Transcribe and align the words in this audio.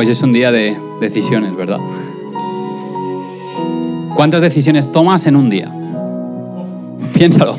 Hoy 0.00 0.08
es 0.08 0.22
un 0.22 0.32
día 0.32 0.50
de 0.50 0.74
decisiones, 0.98 1.54
¿verdad? 1.54 1.78
¿Cuántas 4.16 4.40
decisiones 4.40 4.90
tomas 4.90 5.26
en 5.26 5.36
un 5.36 5.50
día? 5.50 5.70
Piénsalo. 7.12 7.54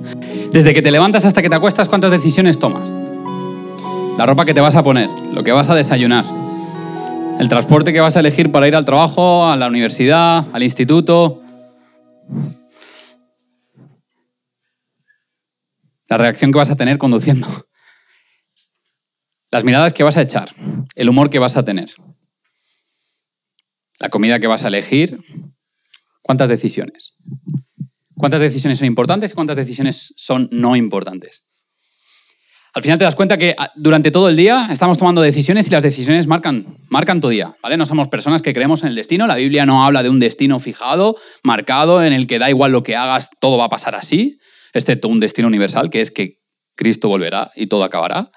Desde 0.52 0.74
que 0.74 0.82
te 0.82 0.90
levantas 0.90 1.24
hasta 1.24 1.40
que 1.40 1.48
te 1.48 1.54
acuestas, 1.54 1.88
¿cuántas 1.88 2.10
decisiones 2.10 2.58
tomas? 2.58 2.94
La 4.18 4.26
ropa 4.26 4.44
que 4.44 4.52
te 4.52 4.60
vas 4.60 4.74
a 4.74 4.82
poner, 4.82 5.08
lo 5.32 5.42
que 5.42 5.50
vas 5.50 5.70
a 5.70 5.74
desayunar, 5.74 6.26
el 7.40 7.48
transporte 7.48 7.94
que 7.94 8.00
vas 8.00 8.16
a 8.16 8.20
elegir 8.20 8.52
para 8.52 8.68
ir 8.68 8.76
al 8.76 8.84
trabajo, 8.84 9.46
a 9.46 9.56
la 9.56 9.66
universidad, 9.66 10.44
al 10.52 10.62
instituto. 10.62 11.40
La 16.06 16.18
reacción 16.18 16.52
que 16.52 16.58
vas 16.58 16.70
a 16.70 16.76
tener 16.76 16.98
conduciendo. 16.98 17.46
Las 19.50 19.64
miradas 19.64 19.92
que 19.92 20.02
vas 20.02 20.16
a 20.16 20.22
echar, 20.22 20.50
el 20.94 21.08
humor 21.08 21.30
que 21.30 21.38
vas 21.38 21.56
a 21.56 21.64
tener, 21.64 21.90
la 23.98 24.08
comida 24.08 24.38
que 24.38 24.46
vas 24.46 24.64
a 24.64 24.68
elegir. 24.68 25.18
¿Cuántas 26.22 26.48
decisiones? 26.48 27.14
¿Cuántas 28.14 28.40
decisiones 28.40 28.78
son 28.78 28.86
importantes 28.86 29.32
y 29.32 29.34
cuántas 29.34 29.56
decisiones 29.56 30.12
son 30.16 30.48
no 30.52 30.76
importantes? 30.76 31.44
Al 32.74 32.82
final 32.82 32.98
te 32.98 33.04
das 33.04 33.14
cuenta 33.14 33.38
que 33.38 33.54
ah, 33.56 33.72
durante 33.76 34.10
todo 34.10 34.28
el 34.28 34.36
día 34.36 34.68
estamos 34.70 34.98
tomando 34.98 35.22
decisiones 35.22 35.66
y 35.66 35.70
las 35.70 35.82
decisiones 35.82 36.26
marcan, 36.26 36.76
marcan 36.90 37.20
tu 37.20 37.30
día, 37.30 37.56
¿vale? 37.62 37.76
No 37.76 37.86
somos 37.86 38.08
personas 38.08 38.42
que 38.42 38.52
creemos 38.52 38.82
en 38.82 38.88
el 38.88 38.94
destino, 38.94 39.26
la 39.26 39.36
Biblia 39.36 39.64
no 39.64 39.84
habla 39.84 40.02
de 40.02 40.10
un 40.10 40.20
destino 40.20 40.60
fijado, 40.60 41.16
marcado, 41.42 42.04
en 42.04 42.12
el 42.12 42.26
que 42.26 42.38
da 42.38 42.50
igual 42.50 42.72
lo 42.72 42.82
que 42.82 42.94
hagas, 42.94 43.30
todo 43.40 43.56
va 43.56 43.64
a 43.64 43.68
pasar 43.70 43.94
así, 43.94 44.38
excepto 44.74 45.08
un 45.08 45.18
destino 45.18 45.48
universal, 45.48 45.88
que 45.88 46.02
es 46.02 46.10
que 46.10 46.40
Cristo 46.76 47.08
volverá 47.08 47.50
y 47.56 47.68
todo 47.68 47.84
acabará. 47.84 48.30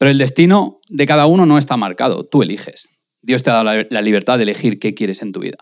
Pero 0.00 0.12
el 0.12 0.16
destino 0.16 0.80
de 0.88 1.04
cada 1.04 1.26
uno 1.26 1.44
no 1.44 1.58
está 1.58 1.76
marcado, 1.76 2.24
tú 2.24 2.42
eliges. 2.42 2.88
Dios 3.20 3.42
te 3.42 3.50
ha 3.50 3.62
dado 3.62 3.86
la 3.90 4.00
libertad 4.00 4.38
de 4.38 4.44
elegir 4.44 4.78
qué 4.78 4.94
quieres 4.94 5.20
en 5.20 5.30
tu 5.30 5.40
vida. 5.40 5.58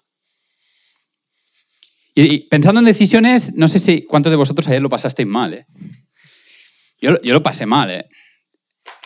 Y 2.15 2.49
pensando 2.49 2.79
en 2.79 2.85
decisiones, 2.85 3.53
no 3.57 3.67
sé 3.67 3.81
si 3.81 4.05
cuántos 4.05 4.31
de 4.31 4.37
vosotros 4.37 4.69
ayer 4.69 4.81
lo 4.81 4.89
pasasteis 4.89 5.27
mal. 5.27 5.55
¿eh? 5.55 5.67
Yo, 7.01 7.17
lo 7.21 7.43
pasé 7.43 7.67
mal. 7.67 7.91
¿eh? 7.91 8.07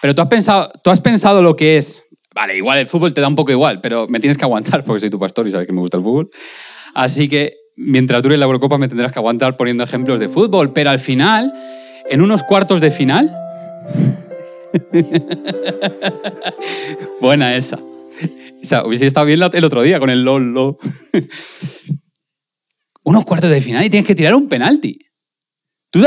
Pero 0.02 0.14
tú 0.14 0.20
has, 0.20 0.28
pensado, 0.28 0.70
tú 0.84 0.90
has 0.90 1.00
pensado 1.00 1.40
lo 1.40 1.56
que 1.56 1.78
es... 1.78 2.02
Vale, 2.34 2.54
igual 2.54 2.76
el 2.76 2.86
fútbol 2.86 3.14
te 3.14 3.22
da 3.22 3.28
un 3.28 3.34
poco 3.34 3.52
igual, 3.52 3.80
pero 3.80 4.08
me 4.08 4.20
tienes 4.20 4.36
que 4.36 4.44
aguantar 4.44 4.84
porque 4.84 5.00
soy 5.00 5.08
tu 5.08 5.18
pastor 5.18 5.48
y 5.48 5.50
sabes 5.50 5.66
que 5.66 5.72
me 5.72 5.80
gusta 5.80 5.96
el 5.96 6.02
fútbol. 6.02 6.30
Así 6.94 7.26
que 7.26 7.54
mientras 7.76 8.22
dure 8.22 8.36
la 8.36 8.44
Eurocopa 8.44 8.76
me 8.76 8.88
tendrás 8.88 9.12
que 9.12 9.18
aguantar 9.18 9.56
poniendo 9.56 9.82
ejemplos 9.82 10.20
de 10.20 10.28
fútbol. 10.28 10.74
Pero 10.74 10.90
al 10.90 10.98
final, 10.98 11.54
en 12.10 12.20
unos 12.20 12.42
cuartos 12.42 12.82
de 12.82 12.90
final, 12.90 13.34
Buena 17.20 17.56
esa. 17.56 17.76
O 17.76 18.64
sea, 18.64 18.86
hubiese 18.86 19.06
estado 19.06 19.26
bien 19.26 19.40
el 19.52 19.64
otro 19.64 19.82
día 19.82 19.98
con 19.98 20.10
el 20.10 20.24
LOL. 20.24 20.52
Unos 23.04 23.24
cuartos 23.24 23.50
de 23.50 23.60
final 23.60 23.84
y 23.84 23.90
tienes 23.90 24.06
que 24.06 24.14
tirar 24.14 24.34
un 24.34 24.48
penalti. 24.48 24.98
¿Tú, 25.90 26.04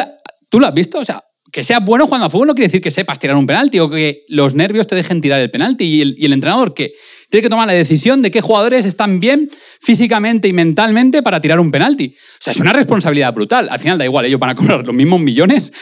¿Tú 0.50 0.60
lo 0.60 0.68
has 0.68 0.74
visto? 0.74 1.00
O 1.00 1.06
sea, 1.06 1.22
que 1.52 1.64
seas 1.64 1.84
bueno 1.84 2.06
jugando 2.06 2.28
a 2.28 2.30
fútbol 2.30 2.48
no 2.48 2.56
quiere 2.56 2.68
decir 2.68 2.82
que 2.82 2.92
sepas 2.92 3.20
tirar 3.20 3.36
un 3.36 3.46
penalti 3.46 3.80
o 3.80 3.90
que 3.90 4.24
los 4.30 4.56
nervios 4.56 4.88
te 4.88 4.96
dejen 4.96 5.22
tirar 5.22 5.42
el 5.42 5.52
penalti. 5.52 5.84
Y 5.84 6.02
el, 6.02 6.16
y 6.18 6.26
el 6.26 6.34
entrenador 6.34 6.74
que 6.74 6.94
tiene 7.30 7.44
que 7.44 7.50
tomar 7.50 7.68
la 7.68 7.74
decisión 7.74 8.22
de 8.22 8.32
qué 8.32 8.40
jugadores 8.40 8.86
están 8.86 9.20
bien 9.20 9.50
físicamente 9.82 10.48
y 10.48 10.54
mentalmente 10.54 11.22
para 11.22 11.42
tirar 11.42 11.60
un 11.60 11.72
penalti. 11.72 12.16
O 12.18 12.38
sea, 12.40 12.54
es 12.54 12.60
una 12.60 12.72
responsabilidad 12.72 13.34
brutal. 13.34 13.68
Al 13.70 13.80
final 13.80 13.98
da 13.98 14.06
igual, 14.06 14.26
ellos 14.26 14.40
van 14.40 14.52
a 14.52 14.56
cobrar 14.56 14.86
los 14.86 14.96
mismos 14.96 15.20
millones 15.20 15.74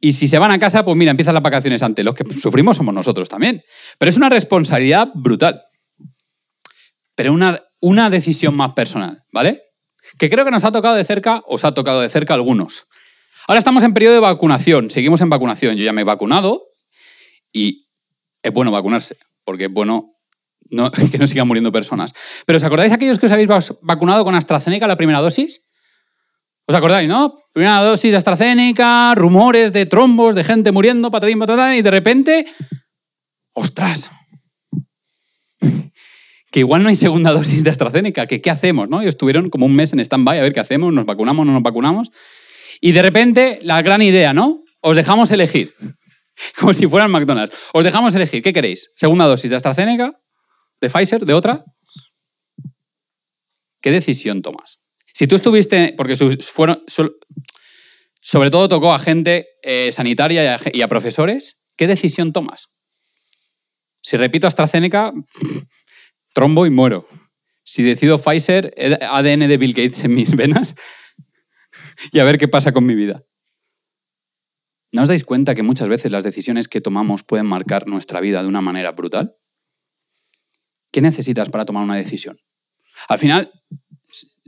y 0.00 0.12
si 0.12 0.28
se 0.28 0.38
van 0.38 0.50
a 0.50 0.58
casa, 0.58 0.84
pues 0.84 0.96
mira, 0.96 1.10
empiezan 1.10 1.34
las 1.34 1.42
vacaciones 1.42 1.82
antes. 1.82 2.04
Los 2.04 2.14
que 2.14 2.24
sufrimos 2.36 2.76
somos 2.76 2.94
nosotros 2.94 3.28
también. 3.28 3.62
Pero 3.98 4.10
es 4.10 4.16
una 4.16 4.28
responsabilidad 4.28 5.08
brutal. 5.14 5.62
Pero 7.16 7.32
una, 7.32 7.60
una 7.80 8.08
decisión 8.08 8.54
más 8.54 8.74
personal, 8.74 9.24
¿vale? 9.32 9.60
Que 10.18 10.30
creo 10.30 10.44
que 10.44 10.52
nos 10.52 10.64
ha 10.64 10.70
tocado 10.70 10.94
de 10.94 11.04
cerca, 11.04 11.42
os 11.46 11.64
ha 11.64 11.74
tocado 11.74 12.00
de 12.00 12.08
cerca 12.08 12.34
algunos. 12.34 12.86
Ahora 13.48 13.58
estamos 13.58 13.82
en 13.82 13.92
periodo 13.92 14.14
de 14.14 14.20
vacunación, 14.20 14.90
seguimos 14.90 15.20
en 15.20 15.30
vacunación. 15.30 15.76
Yo 15.76 15.84
ya 15.84 15.92
me 15.92 16.02
he 16.02 16.04
vacunado 16.04 16.68
y 17.52 17.88
es 18.42 18.52
bueno 18.52 18.70
vacunarse, 18.70 19.16
porque 19.44 19.64
es 19.64 19.72
bueno 19.72 20.12
que 21.10 21.18
no 21.18 21.26
sigan 21.26 21.48
muriendo 21.48 21.72
personas. 21.72 22.14
Pero 22.46 22.58
¿os 22.58 22.62
acordáis 22.62 22.92
aquellos 22.92 23.18
que 23.18 23.26
os 23.26 23.32
habéis 23.32 23.48
vacunado 23.82 24.24
con 24.24 24.34
AstraZeneca 24.34 24.86
la 24.86 24.96
primera 24.96 25.20
dosis? 25.20 25.66
¿Os 26.68 26.74
acordáis, 26.74 27.08
no? 27.08 27.34
Primera 27.54 27.80
dosis 27.80 28.10
de 28.10 28.18
AstraZeneca, 28.18 29.14
rumores 29.14 29.72
de 29.72 29.86
trombos, 29.86 30.34
de 30.34 30.44
gente 30.44 30.70
muriendo, 30.70 31.10
patadín, 31.10 31.38
patadán, 31.38 31.74
y 31.74 31.80
de 31.80 31.90
repente, 31.90 32.46
¡ostras! 33.54 34.10
Que 36.50 36.60
igual 36.60 36.82
no 36.82 36.88
hay 36.88 36.96
segunda 36.96 37.30
dosis 37.30 37.62
de 37.62 37.68
AstraZeneca, 37.68 38.26
qué 38.26 38.50
hacemos, 38.50 38.88
¿no? 38.88 39.02
Y 39.02 39.06
estuvieron 39.06 39.50
como 39.50 39.66
un 39.66 39.76
mes 39.76 39.92
en 39.92 40.00
stand-by 40.00 40.38
a 40.38 40.42
ver 40.42 40.54
qué 40.54 40.60
hacemos, 40.60 40.94
nos 40.94 41.04
vacunamos, 41.04 41.44
no 41.44 41.52
nos 41.52 41.62
vacunamos. 41.62 42.10
Y 42.80 42.92
de 42.92 43.02
repente, 43.02 43.58
la 43.62 43.82
gran 43.82 44.00
idea, 44.00 44.32
¿no? 44.32 44.62
Os 44.80 44.96
dejamos 44.96 45.30
elegir. 45.30 45.74
Como 46.58 46.72
si 46.72 46.86
fueran 46.86 47.10
McDonald's. 47.10 47.58
Os 47.74 47.84
dejamos 47.84 48.14
elegir. 48.14 48.42
¿Qué 48.42 48.54
queréis? 48.54 48.90
¿Segunda 48.96 49.26
dosis 49.26 49.50
de 49.50 49.56
AstraZeneca? 49.56 50.18
¿De 50.80 50.88
Pfizer? 50.88 51.26
¿De 51.26 51.34
otra? 51.34 51.64
¿Qué 53.82 53.90
decisión 53.90 54.40
tomas? 54.40 54.80
Si 55.18 55.26
tú 55.26 55.34
estuviste, 55.34 55.94
porque 55.96 56.14
fueron, 56.14 56.84
sobre 58.20 58.50
todo 58.50 58.68
tocó 58.68 58.92
a 58.92 59.00
gente 59.00 59.48
eh, 59.64 59.90
sanitaria 59.90 60.60
y 60.72 60.80
a, 60.80 60.86
profesores, 60.86 61.60
¿qué 61.76 61.88
decisión 61.88 62.32
tomas? 62.32 62.68
Si 64.00 64.16
repito 64.16 64.46
AstraZeneca, 64.46 65.12
trombo 66.34 66.66
y 66.66 66.70
muero. 66.70 67.04
Si 67.64 67.82
decido 67.82 68.18
Pfizer, 68.18 68.72
ADN 69.00 69.48
de 69.48 69.56
Bill 69.56 69.74
Gates 69.74 70.04
en 70.04 70.14
mis 70.14 70.36
venas 70.36 70.76
y 72.12 72.20
a 72.20 72.24
ver 72.24 72.38
qué 72.38 72.46
pasa 72.46 72.70
con 72.70 72.86
mi 72.86 72.94
vida. 72.94 73.24
¿No 74.92 75.02
os 75.02 75.08
dais 75.08 75.24
cuenta 75.24 75.56
que 75.56 75.64
muchas 75.64 75.88
veces 75.88 76.12
las 76.12 76.22
decisiones 76.22 76.68
que 76.68 76.80
tomamos 76.80 77.24
pueden 77.24 77.46
marcar 77.46 77.88
nuestra 77.88 78.20
vida 78.20 78.40
de 78.40 78.46
una 78.46 78.60
manera 78.60 78.92
brutal? 78.92 79.34
¿Qué 80.92 81.00
necesitas 81.00 81.48
para 81.50 81.64
tomar 81.64 81.82
una 81.82 81.96
decisión? 81.96 82.38
Al 83.08 83.18
final, 83.18 83.52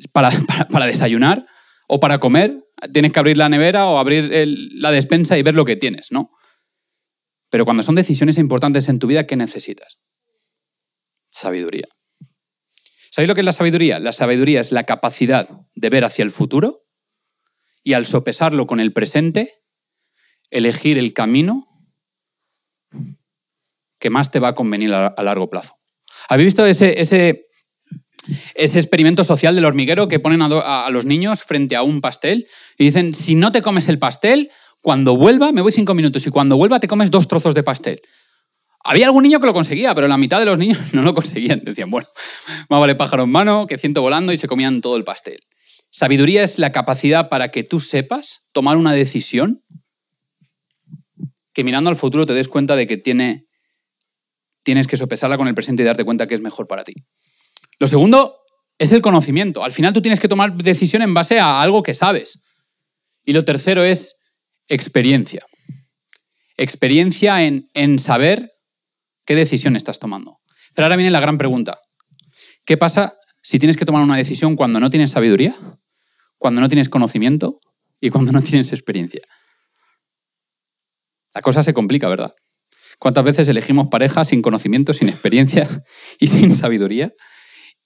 para, 0.12 0.30
para, 0.70 0.86
desayunar 0.86 1.46
o 1.88 2.00
para 2.00 2.18
comer, 2.18 2.64
tienes 2.92 3.12
que 3.12 3.18
abrir 3.18 3.36
la 3.36 3.48
nevera 3.48 3.86
o 3.86 3.98
abrir 3.98 4.30
la 4.74 4.90
despensa 4.90 5.38
y 5.38 5.42
ver 5.42 5.54
lo 5.54 5.64
que 5.64 5.76
tienes, 5.76 6.12
¿no? 6.12 6.30
Pero 7.50 7.64
cuando 7.64 7.82
son 7.82 7.96
decisiones 7.96 8.38
importantes 8.38 8.88
en 8.88 8.98
tu 8.98 9.08
vida, 9.08 9.26
¿qué 9.26 9.36
necesitas? 9.36 10.00
Sabiduría. 11.32 11.88
¿Sabéis 13.10 13.28
lo 13.28 13.34
que 13.34 13.40
es 13.40 13.44
la 13.44 13.52
sabiduría? 13.52 13.98
La 13.98 14.12
sabiduría 14.12 14.60
es 14.60 14.70
la 14.70 14.84
capacidad 14.84 15.48
de 15.74 15.90
ver 15.90 16.04
hacia 16.04 16.22
el 16.22 16.30
futuro 16.30 16.86
y 17.82 17.94
al 17.94 18.06
sopesarlo 18.06 18.66
con 18.68 18.78
el 18.78 18.92
presente, 18.92 19.64
elegir 20.50 20.96
el 20.96 21.12
camino 21.12 21.66
que 23.98 24.10
más 24.10 24.30
te 24.30 24.38
va 24.38 24.48
a 24.48 24.54
convenir 24.54 24.94
a 24.94 25.22
largo 25.22 25.50
plazo. 25.50 25.80
¿Habéis 26.28 26.48
visto 26.48 26.66
ese, 26.66 27.00
ese, 27.00 27.48
ese 28.54 28.78
experimento 28.78 29.24
social 29.24 29.54
del 29.54 29.64
hormiguero 29.64 30.08
que 30.08 30.20
ponen 30.20 30.42
a, 30.42 30.88
los 30.90 31.04
niños 31.04 31.42
frente 31.42 31.76
a 31.76 31.82
un 31.82 32.00
pastel 32.00 32.46
y 32.78 32.84
dicen, 32.84 33.14
si 33.14 33.34
no 33.34 33.52
te 33.52 33.62
comes 33.62 33.88
el 33.88 33.98
pastel, 33.98 34.50
cuando 34.82 35.16
vuelva, 35.16 35.52
me 35.52 35.60
voy 35.60 35.72
cinco 35.72 35.94
minutos 35.94 36.26
y 36.26 36.30
cuando 36.30 36.56
vuelva 36.56 36.80
te 36.80 36.88
comes 36.88 37.10
dos 37.10 37.28
trozos 37.28 37.54
de 37.54 37.62
pastel. 37.62 38.00
Había 38.82 39.06
algún 39.06 39.24
niño 39.24 39.40
que 39.40 39.46
lo 39.46 39.52
conseguía, 39.52 39.94
pero 39.94 40.08
la 40.08 40.16
mitad 40.16 40.38
de 40.38 40.46
los 40.46 40.58
niños 40.58 40.78
no 40.92 41.02
lo 41.02 41.14
conseguían. 41.14 41.62
Decían, 41.64 41.90
bueno, 41.90 42.08
más 42.68 42.80
vale 42.80 42.94
pájaro 42.94 43.24
en 43.24 43.30
mano 43.30 43.66
que 43.66 43.78
ciento 43.78 44.02
volando 44.02 44.32
y 44.32 44.36
se 44.36 44.48
comían 44.48 44.80
todo 44.80 44.96
el 44.96 45.04
pastel. 45.04 45.40
Sabiduría 45.90 46.44
es 46.44 46.58
la 46.58 46.72
capacidad 46.72 47.28
para 47.28 47.50
que 47.50 47.64
tú 47.64 47.80
sepas 47.80 48.46
tomar 48.52 48.76
una 48.76 48.92
decisión 48.92 49.64
que 51.52 51.64
mirando 51.64 51.90
al 51.90 51.96
futuro 51.96 52.26
te 52.26 52.32
des 52.32 52.48
cuenta 52.48 52.76
de 52.76 52.86
que 52.86 52.96
tiene, 52.96 53.46
tienes 54.62 54.86
que 54.86 54.96
sopesarla 54.96 55.36
con 55.36 55.48
el 55.48 55.54
presente 55.54 55.82
y 55.82 55.86
darte 55.86 56.04
cuenta 56.04 56.26
que 56.26 56.34
es 56.34 56.40
mejor 56.40 56.68
para 56.68 56.84
ti. 56.84 56.94
Lo 57.80 57.86
segundo 57.86 58.36
es 58.78 58.92
el 58.92 59.02
conocimiento. 59.02 59.64
Al 59.64 59.72
final 59.72 59.92
tú 59.92 60.02
tienes 60.02 60.20
que 60.20 60.28
tomar 60.28 60.54
decisión 60.54 61.02
en 61.02 61.14
base 61.14 61.40
a 61.40 61.60
algo 61.60 61.82
que 61.82 61.94
sabes. 61.94 62.40
Y 63.24 63.32
lo 63.32 63.44
tercero 63.44 63.82
es 63.82 64.20
experiencia. 64.68 65.44
Experiencia 66.56 67.42
en, 67.42 67.98
saber 67.98 68.50
qué 69.24 69.34
decisión 69.34 69.76
estás 69.76 69.98
tomando. 69.98 70.40
Pero 70.74 70.86
ahora 70.86 70.96
viene 70.96 71.10
la 71.10 71.20
gran 71.20 71.38
pregunta. 71.38 71.78
¿Qué 72.66 72.76
pasa 72.76 73.16
si 73.42 73.58
tienes 73.58 73.78
que 73.78 73.86
tomar 73.86 74.02
una 74.02 74.16
decisión 74.16 74.56
cuando 74.56 74.78
no 74.78 74.90
tienes 74.90 75.10
sabiduría, 75.10 75.54
cuando 76.36 76.60
no 76.60 76.68
tienes 76.68 76.90
conocimiento 76.90 77.60
y 77.98 78.10
cuando 78.10 78.30
no 78.30 78.42
tienes 78.42 78.72
experiencia? 78.72 79.22
La 81.34 81.40
cosa 81.40 81.62
se 81.62 81.72
complica, 81.72 82.08
¿verdad? 82.08 82.34
¿Cuántas 82.98 83.24
veces 83.24 83.48
elegimos 83.48 83.88
pareja 83.88 84.26
sin 84.26 84.42
conocimiento, 84.42 84.92
sin 84.92 85.08
experiencia 85.08 85.82
y 86.18 86.26
sin 86.26 86.54
sabiduría? 86.54 87.14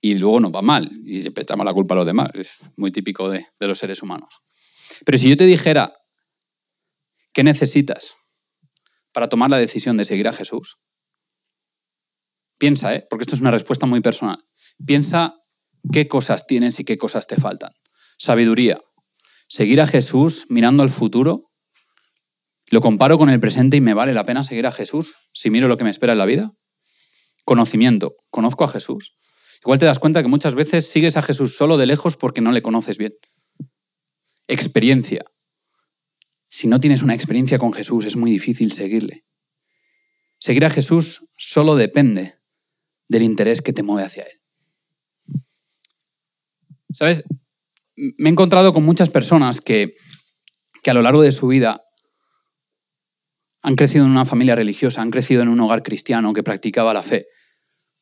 Y 0.05 0.15
luego 0.15 0.41
nos 0.41 0.53
va 0.55 0.63
mal 0.63 0.91
y 1.05 1.27
echamos 1.27 1.65
la 1.65 1.73
culpa 1.73 1.95
a 1.95 1.99
los 1.99 2.07
demás. 2.07 2.31
Es 2.35 2.59
muy 2.77 2.91
típico 2.91 3.31
de, 3.31 3.47
de 3.59 3.67
los 3.67 3.79
seres 3.79 4.03
humanos. 4.03 4.29
Pero 5.05 5.19
si 5.19 5.29
yo 5.29 5.37
te 5.37 5.45
dijera, 5.45 5.93
¿qué 7.33 7.43
necesitas 7.43 8.17
para 9.13 9.29
tomar 9.29 9.51
la 9.51 9.59
decisión 9.59 9.97
de 9.97 10.05
seguir 10.05 10.29
a 10.29 10.33
Jesús? 10.33 10.79
piensa, 12.59 12.95
¿eh? 12.95 13.07
porque 13.11 13.25
esto 13.25 13.35
es 13.35 13.41
una 13.41 13.51
respuesta 13.51 13.85
muy 13.85 14.01
personal, 14.01 14.39
piensa 14.87 15.35
qué 15.93 16.09
cosas 16.09 16.47
tienes 16.47 16.81
y 16.81 16.85
qué 16.85 16.97
cosas 16.97 17.27
te 17.27 17.37
faltan. 17.37 17.73
Sabiduría. 18.17 18.81
Seguir 19.49 19.83
a 19.83 19.87
Jesús 19.87 20.47
mirando 20.49 20.83
al 20.83 20.89
futuro. 20.89 21.51
Lo 22.71 22.81
comparo 22.81 23.19
con 23.19 23.29
el 23.29 23.39
presente 23.39 23.77
y 23.77 23.81
me 23.83 23.93
vale 23.93 24.15
la 24.15 24.25
pena 24.25 24.43
seguir 24.45 24.67
a 24.67 24.73
Jesús 24.73 25.15
si 25.35 25.51
miro 25.51 25.69
lo 25.69 25.77
que 25.77 25.85
me 25.85 25.91
espera 25.91 26.13
en 26.13 26.19
la 26.19 26.25
vida. 26.25 26.53
Conocimiento. 27.45 28.15
Conozco 28.31 28.65
a 28.65 28.69
Jesús. 28.69 29.15
Igual 29.65 29.79
te 29.79 29.87
das 29.87 29.99
cuenta 29.99 30.21
que 30.21 30.29
muchas 30.29 30.55
veces 30.55 30.91
sigues 30.91 31.17
a 31.17 31.23
Jesús 31.23 31.57
solo 31.57 31.79
de 31.79 31.87
lejos 31.87 32.19
porque 32.19 32.43
no 32.43 32.53
le 32.53 32.61
conoces 32.61 32.99
bien. 32.99 33.15
Experiencia. 34.47 35.25
Si 36.49 36.69
no 36.69 36.81
tienes 36.81 37.03
una 37.03 37.15
experiencia 37.15 37.59
con 37.59 37.73
Jesús 37.73 38.05
es 38.05 38.15
muy 38.15 38.31
difícil 38.31 38.73
seguirle. 38.73 39.25
Seguir 40.39 40.67
a 40.67 40.71
Jesús 40.71 41.27
solo 41.39 41.77
depende 41.77 42.35
del 43.09 43.23
interés 43.23 43.63
que 43.63 43.73
te 43.73 43.83
mueve 43.83 44.07
hacia 44.07 44.25
Él. 44.25 45.43
¿Sabes? 46.93 47.25
Me 47.97 48.29
he 48.29 48.33
encontrado 48.33 48.75
con 48.75 48.85
muchas 48.85 49.09
personas 49.09 49.63
que, 49.63 49.93
que 50.83 50.91
a 50.91 50.95
lo 50.95 51.01
largo 51.01 51.23
de 51.23 51.33
su 51.33 51.47
vida 51.47 51.83
han 53.63 53.77
crecido 53.77 54.05
en 54.05 54.11
una 54.11 54.27
familia 54.27 54.55
religiosa, 54.57 55.01
han 55.01 55.11
crecido 55.11 55.41
en 55.41 55.49
un 55.49 55.61
hogar 55.61 55.83
cristiano 55.83 56.35
que 56.35 56.43
practicaba 56.43 56.93
la 56.93 57.03
fe, 57.03 57.27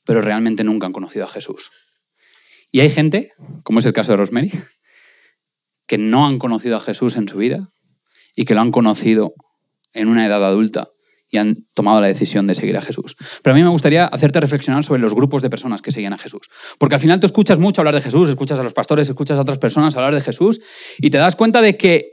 pero 0.04 0.20
realmente 0.20 0.64
nunca 0.64 0.87
han 0.87 0.93
conocido 0.93 1.25
a 1.25 1.28
Jesús. 1.28 1.70
Y 2.70 2.81
hay 2.81 2.90
gente, 2.90 3.31
como 3.64 3.78
es 3.78 3.87
el 3.87 3.93
caso 3.93 4.12
de 4.12 4.16
Rosemary, 4.16 4.50
que 5.87 5.99
no 5.99 6.26
han 6.26 6.38
conocido 6.38 6.76
a 6.76 6.81
Jesús 6.81 7.16
en 7.16 7.28
su 7.28 7.38
vida 7.38 7.69
y 8.34 8.44
que 8.44 8.54
lo 8.54 8.60
han 8.60 8.72
conocido 8.72 9.34
en 9.93 10.08
una 10.08 10.26
edad 10.26 10.44
adulta 10.44 10.88
y 11.32 11.38
han 11.38 11.66
tomado 11.75 12.00
la 12.00 12.06
decisión 12.06 12.46
de 12.46 12.54
seguir 12.54 12.76
a 12.76 12.82
Jesús. 12.82 13.16
Pero 13.43 13.54
a 13.54 13.56
mí 13.56 13.62
me 13.62 13.70
gustaría 13.70 14.06
hacerte 14.06 14.38
reflexionar 14.38 14.84
sobre 14.84 15.00
los 15.00 15.14
grupos 15.14 15.40
de 15.40 15.49
personas 15.49 15.81
que 15.81 15.90
siguen 15.90 16.12
a 16.12 16.19
Jesús. 16.19 16.43
Porque 16.78 16.96
al 16.96 17.00
final 17.00 17.20
tú 17.20 17.26
escuchas 17.26 17.58
mucho 17.58 17.81
hablar 17.81 17.94
de 17.94 18.02
Jesús, 18.02 18.28
escuchas 18.28 18.58
a 18.58 18.62
los 18.62 18.75
pastores, 18.75 19.08
escuchas 19.08 19.38
a 19.38 19.43
otras 19.43 19.58
personas 19.58 19.96
hablar 19.96 20.14
de 20.14 20.20
Jesús 20.20 20.60
y 20.98 21.08
te 21.08 21.16
das 21.16 21.34
cuenta 21.34 21.62
de 21.62 21.78
que 21.78 22.10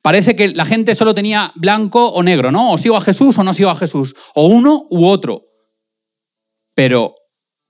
parece 0.00 0.34
que 0.34 0.48
la 0.48 0.64
gente 0.64 0.94
solo 0.94 1.14
tenía 1.14 1.52
blanco 1.56 2.08
o 2.08 2.22
negro, 2.22 2.50
¿no? 2.50 2.72
O 2.72 2.78
sigo 2.78 2.96
a 2.96 3.02
Jesús 3.02 3.36
o 3.36 3.44
no 3.44 3.52
sigo 3.52 3.68
a 3.68 3.76
Jesús, 3.76 4.16
o 4.34 4.46
uno 4.46 4.86
u 4.90 5.04
otro. 5.04 5.44
Pero 6.74 7.14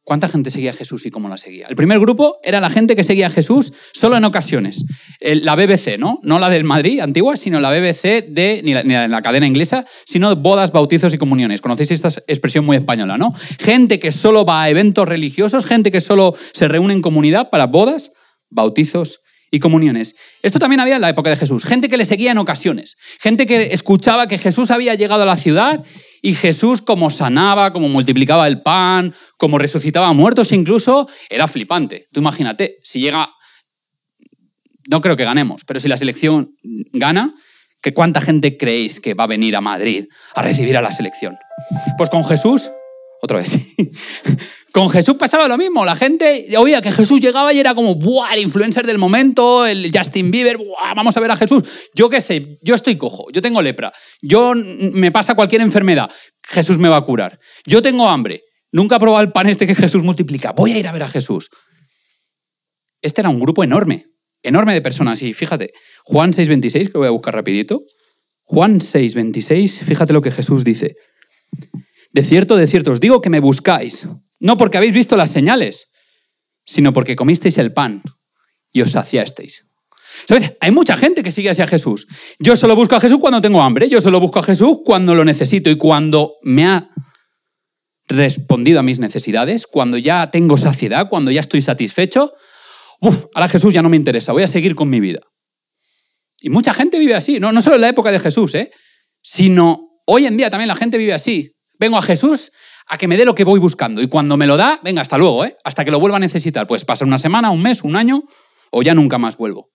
¿Cuánta 0.05 0.27
gente 0.27 0.51
seguía 0.51 0.71
a 0.71 0.75
Jesús 0.75 1.07
y 1.07 1.13
cómo 1.13 1.29
la 1.29 1.37
seguía? 1.37 1.69
El 1.69 1.77
primer 1.77 2.01
grupo 2.01 2.39
era 2.43 2.61
la 2.61 2.71
gente 2.71 2.97
que 2.97 3.05
seguía 3.05 3.29
a 3.29 3.31
Jesús 3.31 3.73
solo 3.93 4.17
en 4.17 4.25
ocasiones. 4.25 4.85
La 5.21 5.55
BBC, 5.55 5.97
¿no? 5.97 6.19
No 6.25 6.41
la 6.41 6.49
del 6.49 6.65
Madrid 6.65 6.99
antigua, 6.99 7.37
sino 7.37 7.61
la 7.61 7.71
BBC 7.71 8.27
de, 8.29 8.63
ni 8.65 8.75
la, 8.75 9.07
la 9.07 9.23
cadena 9.23 9.47
inglesa, 9.47 9.85
sino 10.05 10.35
bodas, 10.35 10.73
bautizos 10.73 11.15
y 11.15 11.19
comuniones. 11.19 11.61
Conocéis 11.61 11.93
esta 11.93 12.09
expresión 12.27 12.65
muy 12.65 12.77
española, 12.77 13.17
¿no? 13.17 13.33
Gente 13.61 14.01
que 14.01 14.11
solo 14.11 14.45
va 14.45 14.65
a 14.65 14.71
eventos 14.71 15.09
religiosos, 15.09 15.67
gente 15.67 15.93
que 15.93 16.01
solo 16.01 16.35
se 16.53 16.67
reúne 16.67 16.95
en 16.95 17.03
comunidad 17.03 17.49
para 17.49 17.69
bodas, 17.69 18.11
bautizos 18.51 19.21
y 19.53 19.61
comuniones. 19.61 20.17
Esto 20.43 20.59
también 20.59 20.81
había 20.81 20.97
en 20.97 21.03
la 21.03 21.11
época 21.11 21.31
de 21.31 21.37
Jesús. 21.37 21.65
Gente 21.65 21.89
que 21.89 21.97
le 21.97 22.07
seguía 22.07 22.33
en 22.33 22.39
ocasiones. 22.39 22.97
Gente 23.21 23.47
que 23.47 23.73
escuchaba 23.73 24.27
que 24.27 24.39
Jesús 24.39 24.73
había 24.73 24.97
llegado 24.97 25.23
a 25.23 25.27
la 25.27 25.37
ciudad 25.37 25.85
y 26.23 26.35
Jesús 26.35 26.81
como 26.81 27.11
sanaba, 27.11 27.73
como 27.73 27.89
multiplicaba 27.89 28.47
el 28.47 28.63
pan, 28.63 29.13
como 29.37 29.59
resucitaba 29.59 30.13
muertos 30.13 30.53
incluso, 30.53 31.09
era 31.29 31.49
flipante. 31.49 32.09
Tú 32.13 32.21
imagínate, 32.21 32.79
si 32.83 33.01
llega, 33.01 33.29
no 34.89 35.01
creo 35.01 35.17
que 35.17 35.25
ganemos, 35.25 35.65
pero 35.65 35.81
si 35.81 35.89
la 35.89 35.97
selección 35.97 36.55
gana, 36.93 37.35
¿que 37.83 37.93
¿cuánta 37.93 38.21
gente 38.21 38.57
creéis 38.57 39.01
que 39.01 39.15
va 39.15 39.25
a 39.25 39.27
venir 39.27 39.57
a 39.57 39.61
Madrid 39.61 40.07
a 40.35 40.43
recibir 40.43 40.77
a 40.77 40.81
la 40.81 40.93
selección? 40.93 41.37
Pues 41.99 42.09
con 42.09 42.25
Jesús, 42.25 42.71
otra 43.21 43.39
vez, 43.39 43.59
Con 44.73 44.89
Jesús 44.89 45.17
pasaba 45.17 45.49
lo 45.49 45.59
mismo. 45.59 45.85
La 45.85 45.95
gente 45.95 46.49
oía 46.57 46.81
que 46.81 46.91
Jesús 46.91 47.21
llegaba 47.21 47.53
y 47.53 47.61
era 47.61 47.75
como, 47.75 47.95
¡buah! 47.95 48.33
El 48.33 48.41
influencer 48.41 48.87
del 48.87 48.97
momento, 48.97 49.67
el 49.67 49.91
Justin 49.95 50.31
Bieber, 50.31 50.57
¡buah! 50.57 50.95
Vamos 50.95 51.15
a 51.15 51.21
ver 51.21 51.31
a 51.31 51.37
Jesús. 51.37 51.63
Yo 51.95 52.09
qué 52.09 52.23
sé, 52.23 52.59
yo 52.63 52.75
estoy 52.75 52.97
cojo, 52.97 53.27
yo 53.33 53.43
tengo 53.43 53.61
lepra, 53.61 53.93
yo 54.23 54.55
me 54.55 55.13
pasa 55.13 55.35
cualquier 55.35 55.61
enfermedad, 55.61 56.11
Jesús 56.49 56.79
me 56.79 56.89
va 56.89 56.97
a 56.97 57.03
curar. 57.03 57.39
Yo 57.67 57.83
tengo 57.83 58.09
hambre, 58.09 58.41
nunca 58.71 58.97
he 58.97 59.01
probado 59.01 59.23
el 59.23 59.31
pan 59.31 59.49
este 59.49 59.67
que 59.67 59.75
Jesús 59.75 60.03
multiplica, 60.03 60.53
voy 60.53 60.73
a 60.73 60.79
ir 60.79 60.89
a 60.89 60.93
ver 60.93 61.03
a 61.03 61.09
Jesús. 61.09 61.51
Este 63.03 63.21
era 63.21 63.29
un 63.29 63.41
grupo 63.41 63.63
enorme, 63.63 64.07
enorme 64.43 64.73
de 64.73 64.81
personas. 64.81 65.21
Y 65.23 65.35
fíjate, 65.35 65.73
Juan 66.05 66.33
6:26, 66.33 66.91
que 66.91 66.99
voy 66.99 67.09
a 67.09 67.11
buscar 67.11 67.35
rapidito. 67.35 67.81
Juan 68.45 68.81
6:26, 68.81 69.85
fíjate 69.85 70.15
lo 70.15 70.23
que 70.23 70.31
Jesús 70.31 70.65
dice. 70.65 70.95
De 72.13 72.25
cierto, 72.25 72.57
de 72.57 72.67
cierto, 72.67 72.93
os 72.93 73.01
digo 73.01 73.21
que 73.21 73.31
me 73.31 73.41
buscáis 73.41 74.07
no 74.43 74.57
porque 74.57 74.77
habéis 74.77 74.93
visto 74.93 75.17
las 75.17 75.31
señales, 75.31 75.93
sino 76.65 76.93
porque 76.93 77.15
comisteis 77.15 77.59
el 77.59 77.73
pan 77.73 78.03
y 78.73 78.83
os 78.83 78.91
saciasteis. 78.91 79.69
¿Sabes? 80.27 80.55
Hay 80.61 80.73
mucha 80.73 80.97
gente 80.97 81.23
que 81.23 81.31
sigue 81.31 81.49
hacia 81.49 81.67
Jesús. 81.69 82.09
Yo 82.41 82.57
solo 82.57 82.75
busco 82.75 82.97
a 82.97 83.01
Jesús 83.01 83.19
cuando 83.21 83.41
tengo 83.41 83.63
hambre, 83.63 83.89
yo 83.89 84.01
solo 84.01 84.19
busco 84.19 84.41
a 84.41 84.43
Jesús 84.43 84.79
cuando 84.85 85.15
lo 85.15 85.25
necesito 85.25 85.71
y 85.71 85.77
cuando 85.77 86.35
me 86.43 86.67
ha 86.67 86.91
respondido 88.09 88.81
a 88.81 88.83
mis 88.83 88.99
necesidades, 88.99 89.69
cuando 89.69 89.97
ya 89.97 90.31
tengo 90.33 90.57
saciedad, 90.57 91.09
cuando 91.09 91.31
ya 91.31 91.41
estoy 91.41 91.63
satisfecho, 91.63 92.33
uff, 93.01 93.27
ahora 93.35 93.49
Jesús 93.49 93.73
ya 93.73 93.81
no 93.81 93.89
me 93.89 93.97
interesa, 93.97 94.33
voy 94.33 94.43
a 94.43 94.49
seguir 94.49 94.75
con 94.75 94.91
mi 94.91 94.99
vida. 94.99 95.21
Y 96.41 96.51
mucha 96.51 96.75
gente 96.75 96.99
vive 96.99 97.15
así, 97.15 97.39
no, 97.39 97.53
no 97.53 97.63
solo 97.63 97.77
en 97.77 97.83
la 97.83 97.89
época 97.89 98.11
de 98.11 98.19
Jesús, 98.19 98.57
¿eh? 98.57 98.73
sino 99.23 100.01
hoy 100.05 100.27
en 100.27 100.37
día 100.37 100.51
también 100.51 100.67
la 100.67 100.77
gente 100.77 100.99
vive 100.99 101.15
así. 101.15 101.53
Vengo 101.79 101.97
a 101.97 102.03
Jesús 102.03 102.51
a 102.93 102.99
que 102.99 103.09
me 103.09 103.17
dé 103.17 103.25
lo 103.25 103.35
que 103.35 103.45
voy 103.45 103.59
buscando. 103.59 104.03
Y 104.03 104.09
cuando 104.09 104.37
me 104.37 104.47
lo 104.47 104.59
da, 104.59 104.79
venga, 104.83 105.01
hasta 105.01 105.17
luego, 105.17 105.47
¿eh? 105.47 105.57
hasta 105.65 105.83
que 105.83 105.91
lo 105.91 105.99
vuelva 105.99 106.19
a 106.19 106.21
necesitar. 106.21 106.67
Pues 106.67 106.85
pasa 106.85 107.07
una 107.07 107.17
semana, 107.17 107.51
un 107.51 107.63
mes, 107.63 107.85
un 107.85 107.97
año, 107.97 108.23
o 108.71 108.83
ya 108.83 108.93
nunca 108.93 109.17
más 109.17 109.39
vuelvo. 109.39 109.71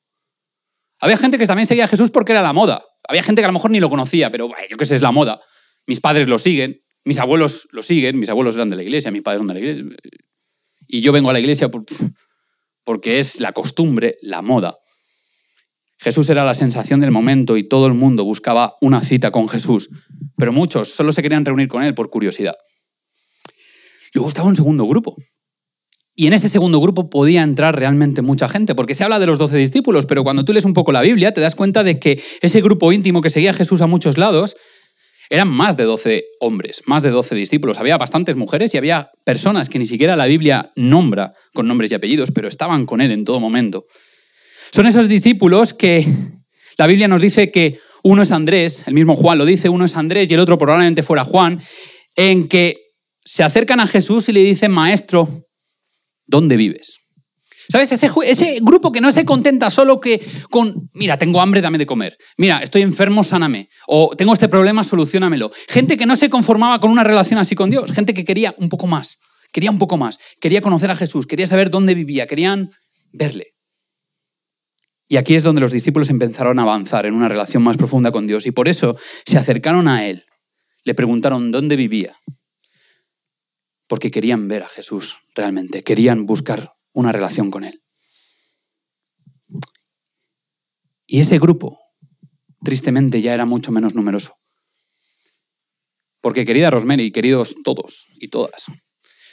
Había 0.99 1.17
gente 1.17 1.39
que 1.39 1.47
también 1.47 1.65
seguía 1.65 1.85
a 1.85 1.87
Jesús 1.87 2.11
porque 2.11 2.33
era 2.33 2.43
la 2.43 2.53
moda. 2.53 2.85
Había 3.09 3.23
gente 3.23 3.41
que 3.41 3.45
a 3.45 3.49
lo 3.49 3.53
mejor 3.53 3.71
ni 3.71 3.79
lo 3.79 3.89
conocía, 3.89 4.29
pero 4.29 4.51
yo 4.69 4.77
qué 4.77 4.85
sé, 4.85 4.93
es 4.93 5.01
la 5.01 5.09
moda. 5.09 5.41
Mis 5.87 5.99
padres 5.99 6.27
lo 6.27 6.37
siguen, 6.37 6.83
mis 7.05 7.17
abuelos 7.17 7.67
lo 7.71 7.81
siguen, 7.81 8.19
mis 8.19 8.29
abuelos 8.29 8.53
eran 8.53 8.69
de 8.69 8.75
la 8.75 8.83
iglesia, 8.83 9.09
mis 9.09 9.23
padres 9.23 9.39
son 9.39 9.47
de 9.47 9.53
la 9.55 9.59
iglesia. 9.61 9.83
Y 10.87 11.01
yo 11.01 11.11
vengo 11.11 11.31
a 11.31 11.33
la 11.33 11.39
iglesia 11.39 11.71
porque 11.71 13.17
es 13.17 13.39
la 13.39 13.51
costumbre, 13.51 14.17
la 14.21 14.43
moda. 14.43 14.77
Jesús 15.97 16.29
era 16.29 16.45
la 16.45 16.53
sensación 16.53 16.99
del 16.99 17.09
momento 17.09 17.57
y 17.57 17.63
todo 17.63 17.87
el 17.87 17.95
mundo 17.95 18.23
buscaba 18.25 18.75
una 18.79 19.01
cita 19.01 19.31
con 19.31 19.49
Jesús, 19.49 19.89
pero 20.37 20.53
muchos 20.53 20.89
solo 20.89 21.11
se 21.11 21.23
querían 21.23 21.45
reunir 21.45 21.67
con 21.67 21.81
él 21.81 21.95
por 21.95 22.11
curiosidad. 22.11 22.53
Luego 24.17 24.29
estaba 24.29 24.47
un 24.47 24.55
segundo 24.55 24.83
grupo. 24.87 25.15
Y 26.15 26.25
en 26.25 26.33
ese 26.33 26.49
segundo 26.49 26.79
grupo 26.79 27.07
podía 27.07 27.43
entrar 27.43 27.75
realmente 27.75 28.23
mucha 28.23 28.49
gente, 28.49 28.73
porque 28.73 28.95
se 28.95 29.03
habla 29.03 29.19
de 29.19 29.27
los 29.27 29.37
doce 29.37 29.57
discípulos, 29.57 30.07
pero 30.07 30.23
cuando 30.23 30.43
tú 30.43 30.53
lees 30.53 30.65
un 30.65 30.73
poco 30.73 30.91
la 30.91 31.01
Biblia 31.01 31.35
te 31.35 31.39
das 31.39 31.53
cuenta 31.53 31.83
de 31.83 31.99
que 31.99 32.19
ese 32.41 32.59
grupo 32.61 32.91
íntimo 32.91 33.21
que 33.21 33.29
seguía 33.29 33.51
a 33.51 33.53
Jesús 33.53 33.79
a 33.81 33.85
muchos 33.85 34.17
lados 34.17 34.55
eran 35.29 35.49
más 35.49 35.77
de 35.77 35.83
doce 35.83 36.23
hombres, 36.39 36.81
más 36.87 37.03
de 37.03 37.11
doce 37.11 37.35
discípulos. 37.35 37.77
Había 37.77 37.95
bastantes 37.99 38.35
mujeres 38.35 38.73
y 38.73 38.79
había 38.79 39.11
personas 39.23 39.69
que 39.69 39.77
ni 39.77 39.85
siquiera 39.85 40.15
la 40.15 40.25
Biblia 40.25 40.71
nombra 40.75 41.31
con 41.53 41.67
nombres 41.67 41.91
y 41.91 41.93
apellidos, 41.93 42.31
pero 42.31 42.47
estaban 42.47 42.87
con 42.87 43.01
él 43.01 43.11
en 43.11 43.23
todo 43.23 43.39
momento. 43.39 43.85
Son 44.71 44.87
esos 44.87 45.07
discípulos 45.07 45.75
que 45.75 46.07
la 46.79 46.87
Biblia 46.87 47.07
nos 47.07 47.21
dice 47.21 47.51
que 47.51 47.77
uno 48.01 48.23
es 48.23 48.31
Andrés, 48.31 48.83
el 48.87 48.95
mismo 48.95 49.15
Juan 49.15 49.37
lo 49.37 49.45
dice, 49.45 49.69
uno 49.69 49.85
es 49.85 49.95
Andrés 49.95 50.27
y 50.31 50.33
el 50.33 50.39
otro 50.39 50.57
probablemente 50.57 51.03
fuera 51.03 51.23
Juan, 51.23 51.61
en 52.15 52.47
que 52.47 52.86
se 53.27 53.43
acercan 53.43 53.81
a 53.81 53.87
Jesús 53.87 54.29
y 54.29 54.31
le 54.31 54.41
dicen, 54.41 54.71
Maestro, 54.71 55.27
¿dónde 56.25 56.55
vives? 56.55 56.99
¿Sabes? 57.67 57.91
Ese, 57.91 58.59
grupo 58.61 58.93
que 58.93 59.01
no 59.01 59.11
se 59.11 59.25
contenta 59.25 59.69
solo 59.69 59.99
que 59.99 60.25
con, 60.49 60.89
mira, 60.93 61.17
tengo 61.17 61.41
hambre, 61.41 61.59
dame 61.59 61.77
de 61.77 61.85
comer. 61.85 62.15
Mira, 62.37 62.59
estoy 62.59 62.83
enfermo, 62.83 63.25
sáname. 63.25 63.67
O 63.85 64.15
tengo 64.15 64.31
este 64.31 64.47
problema, 64.47 64.85
solucionamelo. 64.85 65.51
Gente 65.67 65.97
que 65.97 66.05
no 66.05 66.15
se 66.15 66.29
conformaba 66.29 66.79
con 66.79 66.89
una 66.89 67.03
relación 67.03 67.37
así 67.37 67.53
con 67.53 67.69
Dios. 67.69 67.91
Gente 67.91 68.13
que 68.13 68.23
quería 68.23 68.55
un 68.59 68.69
poco 68.69 68.87
más. 68.87 69.17
Quería 69.51 69.71
un 69.71 69.77
poco 69.77 69.97
más. 69.97 70.19
Quería 70.39 70.61
conocer 70.61 70.89
a 70.89 70.95
Jesús. 70.95 71.27
Quería 71.27 71.47
saber 71.47 71.69
dónde 71.69 71.95
vivía. 71.95 72.27
Querían 72.27 72.69
verle. 73.11 73.55
Y 75.09 75.17
aquí 75.17 75.35
es 75.35 75.43
donde 75.43 75.59
los 75.59 75.73
discípulos 75.73 76.09
empezaron 76.09 76.59
a 76.59 76.61
avanzar 76.61 77.05
en 77.05 77.13
una 77.13 77.27
relación 77.27 77.61
más 77.61 77.75
profunda 77.75 78.11
con 78.11 78.25
Dios. 78.25 78.45
Y 78.45 78.51
por 78.51 78.69
eso 78.69 78.95
se 79.25 79.37
acercaron 79.37 79.89
a 79.89 80.05
Él. 80.05 80.23
Le 80.85 80.95
preguntaron 80.95 81.51
dónde 81.51 81.75
vivía 81.75 82.15
porque 83.87 84.11
querían 84.11 84.47
ver 84.47 84.63
a 84.63 84.69
Jesús 84.69 85.17
realmente, 85.35 85.81
querían 85.81 86.25
buscar 86.25 86.73
una 86.93 87.11
relación 87.11 87.51
con 87.51 87.63
Él. 87.63 87.81
Y 91.05 91.21
ese 91.21 91.39
grupo, 91.39 91.79
tristemente, 92.63 93.21
ya 93.21 93.33
era 93.33 93.45
mucho 93.45 93.71
menos 93.71 93.95
numeroso. 93.95 94.35
Porque 96.21 96.45
querida 96.45 96.69
Rosemary, 96.69 97.11
queridos 97.11 97.55
todos 97.63 98.07
y 98.19 98.27
todas, 98.27 98.65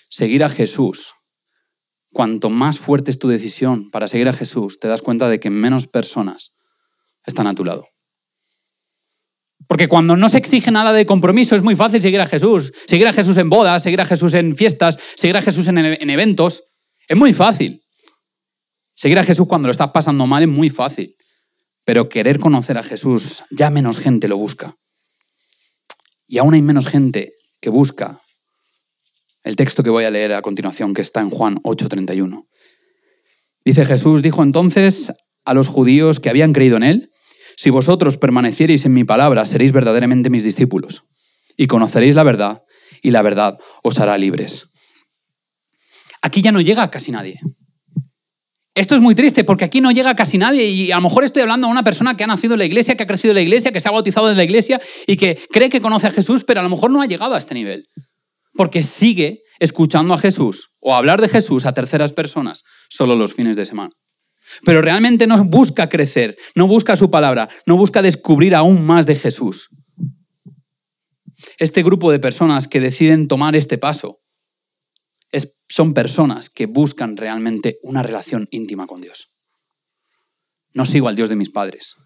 seguir 0.09 0.45
a 0.45 0.51
Jesús, 0.51 1.15
cuanto 2.13 2.49
más 2.49 2.79
fuerte 2.79 3.11
es 3.11 3.19
tu 3.19 3.29
decisión 3.29 3.91
para 3.91 4.07
seguir 4.07 4.29
a 4.29 4.33
Jesús, 4.33 4.79
te 4.79 4.87
das 4.87 5.03
cuenta 5.03 5.29
de 5.29 5.41
que 5.41 5.51
menos 5.51 5.89
personas 5.89 6.57
están 7.25 7.49
a 7.49 7.55
tu 7.55 7.65
lado. 7.65 7.94
Porque 9.67 9.89
cuando 9.89 10.17
no 10.17 10.29
se 10.29 10.39
exige 10.39 10.71
nada 10.71 10.93
de 10.93 11.07
compromiso 11.07 11.55
es 11.55 11.63
muy 11.63 11.75
fácil 11.75 12.03
seguir 12.03 12.21
a 12.21 12.27
Jesús. 12.27 12.73
Seguir 12.87 13.07
a 13.09 13.13
Jesús 13.13 13.37
en 13.37 13.49
bodas, 13.49 13.83
seguir 13.83 14.01
a 14.01 14.05
Jesús 14.05 14.35
en 14.35 14.57
fiestas, 14.57 14.99
seguir 15.17 15.37
a 15.37 15.43
Jesús 15.43 15.67
en, 15.69 15.79
en 15.79 16.11
eventos. 16.11 16.65
Es 17.09 17.17
muy 17.17 17.33
fácil. 17.33 17.83
Seguir 18.95 19.19
a 19.19 19.25
Jesús 19.25 19.47
cuando 19.49 19.69
lo 19.69 19.73
estás 19.73 19.91
pasando 19.91 20.27
mal 20.27 20.43
es 20.43 20.49
muy 20.49 20.71
fácil. 20.71 21.17
Pero 21.85 22.09
querer 22.09 22.39
conocer 22.39 22.79
a 22.79 22.83
Jesús, 22.83 23.43
ya 23.51 23.71
menos 23.71 23.99
gente 23.99 24.29
lo 24.29 24.37
busca. 24.37 24.77
Y 26.27 26.39
aún 26.39 26.55
hay 26.55 26.63
menos 26.63 26.89
gente 26.89 27.35
que 27.61 27.71
busca 27.71 28.21
el 29.43 29.57
texto 29.57 29.83
que 29.83 29.91
voy 29.91 30.05
a 30.05 30.11
leer 30.11 30.33
a 30.33 30.43
continuación, 30.43 30.95
que 30.95 31.03
está 31.03 31.21
en 31.21 31.31
Juan 31.31 31.61
8:31. 31.63 32.49
Dice 33.65 33.85
Jesús, 33.85 34.23
dijo 34.23 34.43
entonces 34.43 35.13
a 35.45 35.55
los 35.55 35.69
judíos 35.69 36.21
que 36.21 36.31
habían 36.31 36.53
creído 36.53 36.77
en 36.79 36.83
él, 36.83 37.11
si 37.57 37.71
vosotros 37.71 38.17
permaneciereis 38.17 38.85
en 38.85 38.95
mi 38.95 39.05
palabra, 39.05 39.45
seréis 39.45 39.73
verdaderamente 39.73 40.31
mis 40.31 40.45
discípulos, 40.45 41.05
y 41.57 41.67
conoceréis 41.67 42.15
la 42.15 42.23
verdad, 42.23 42.63
y 43.03 43.11
la 43.11 43.23
verdad 43.23 43.59
os 43.83 43.99
hará 44.01 44.17
libres. 44.19 44.69
Aquí 46.23 46.43
ya 46.43 46.53
no 46.53 46.61
llega 46.61 46.91
casi 46.91 47.13
nadie. 47.13 47.39
Esto 48.75 48.97
es 48.97 49.01
muy 49.01 49.15
triste 49.15 49.45
porque 49.45 49.65
aquí 49.65 49.81
no 49.81 49.93
llega 49.93 50.17
casi 50.17 50.37
nadie 50.37 50.67
y 50.69 50.91
a 50.91 50.97
lo 50.97 51.03
mejor 51.03 51.23
estoy 51.23 51.43
hablando 51.43 51.69
a 51.69 51.71
una 51.71 51.85
persona 51.85 52.17
que 52.17 52.25
ha 52.25 52.27
nacido 52.27 52.55
en 52.55 52.59
la 52.59 52.65
iglesia, 52.65 52.97
que 52.97 53.05
ha 53.05 53.07
crecido 53.07 53.31
en 53.31 53.37
la 53.37 53.43
iglesia, 53.43 53.71
que 53.71 53.81
se 53.81 53.89
ha 53.89 53.93
bautizado 53.93 54.31
en 54.31 54.37
la 54.37 54.43
iglesia 54.43 54.81
y 55.07 55.17
que 55.17 55.39
cree 55.53 55.69
que 55.69 55.81
conoce 55.81 56.09
a 56.09 56.11
Jesús, 56.11 56.43
pero 56.45 56.59
a 56.59 56.63
lo 56.65 56.71
mejor 56.71 56.91
no 56.91 57.01
ha 57.01 57.07
llegado 57.07 57.37
a 57.37 57.39
este 57.39 57.55
nivel. 57.55 57.87
Porque 58.55 58.83
sigue 58.83 59.43
escuchando 59.61 60.13
a 60.13 60.19
Jesús 60.19 60.71
o 60.81 60.95
hablar 60.95 61.21
de 61.21 61.29
Jesús 61.29 61.67
a 61.67 61.75
terceras 61.75 62.13
personas 62.13 62.65
solo 62.89 63.15
los 63.15 63.35
fines 63.35 63.57
de 63.57 63.65
semana. 63.65 63.91
Pero 64.65 64.83
realmente 64.83 65.27
no 65.27 65.43
busca 65.45 65.89
crecer, 65.89 66.37
no 66.55 66.67
busca 66.67 66.97
su 66.97 67.11
palabra, 67.11 67.49
no 67.67 67.77
busca 67.77 68.03
descubrir 68.03 68.55
aún 68.55 68.85
más 68.85 69.07
de 69.07 69.17
Jesús. 69.17 69.69
Este 71.59 71.83
grupo 71.83 72.11
de 72.13 72.19
personas 72.19 72.69
que 72.69 72.81
deciden 72.81 73.29
tomar 73.29 73.57
este 73.57 73.79
paso 73.79 74.21
son 75.69 75.95
personas 75.95 76.51
que 76.51 76.67
buscan 76.67 77.17
realmente 77.17 77.79
una 77.83 78.03
relación 78.03 78.47
íntima 78.51 78.87
con 78.87 79.01
Dios. 79.01 79.33
No 80.73 80.87
sigo 80.87 81.09
al 81.09 81.17
Dios 81.17 81.29
de 81.29 81.37
mis 81.37 81.51
padres, 81.51 81.97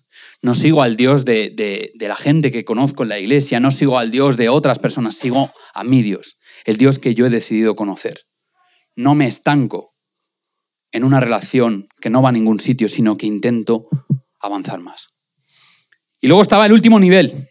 no 0.43 0.55
sigo 0.55 0.83
al 0.83 0.97
Dios 0.97 1.25
de, 1.25 1.51
de, 1.55 2.09
la 2.09 2.17
gente 2.17 2.53
que 2.53 2.65
conozco 2.65 3.03
en 3.03 3.09
la 3.09 3.19
iglesia, 3.19 3.61
no 3.61 3.71
sigo 3.71 3.99
al 3.99 4.11
Dios 4.11 4.37
de 4.37 4.49
otras 4.49 4.79
personas, 4.79 5.17
sigo 5.17 5.53
a 5.75 5.85
mi 5.85 6.03
Dios, 6.03 6.39
el 6.65 6.77
Dios 6.77 6.99
que 6.99 7.15
yo 7.15 7.27
he 7.27 7.31
decidido 7.31 7.77
conocer. 7.77 8.23
No 8.95 9.15
me 9.15 9.27
estanco 9.27 9.95
en 10.93 11.05
una 11.05 11.21
relación 11.21 11.89
que 12.01 12.11
no 12.11 12.23
va 12.23 12.31
a 12.31 12.33
ningún 12.33 12.61
sitio, 12.61 12.89
sino 12.89 13.17
que 13.17 13.27
intento 13.27 13.89
avanzar 14.41 14.81
más. 14.81 15.09
Y 16.21 16.27
luego 16.29 16.43
estaba 16.43 16.67
el 16.67 16.73
último 16.73 16.99
nivel, 16.99 17.49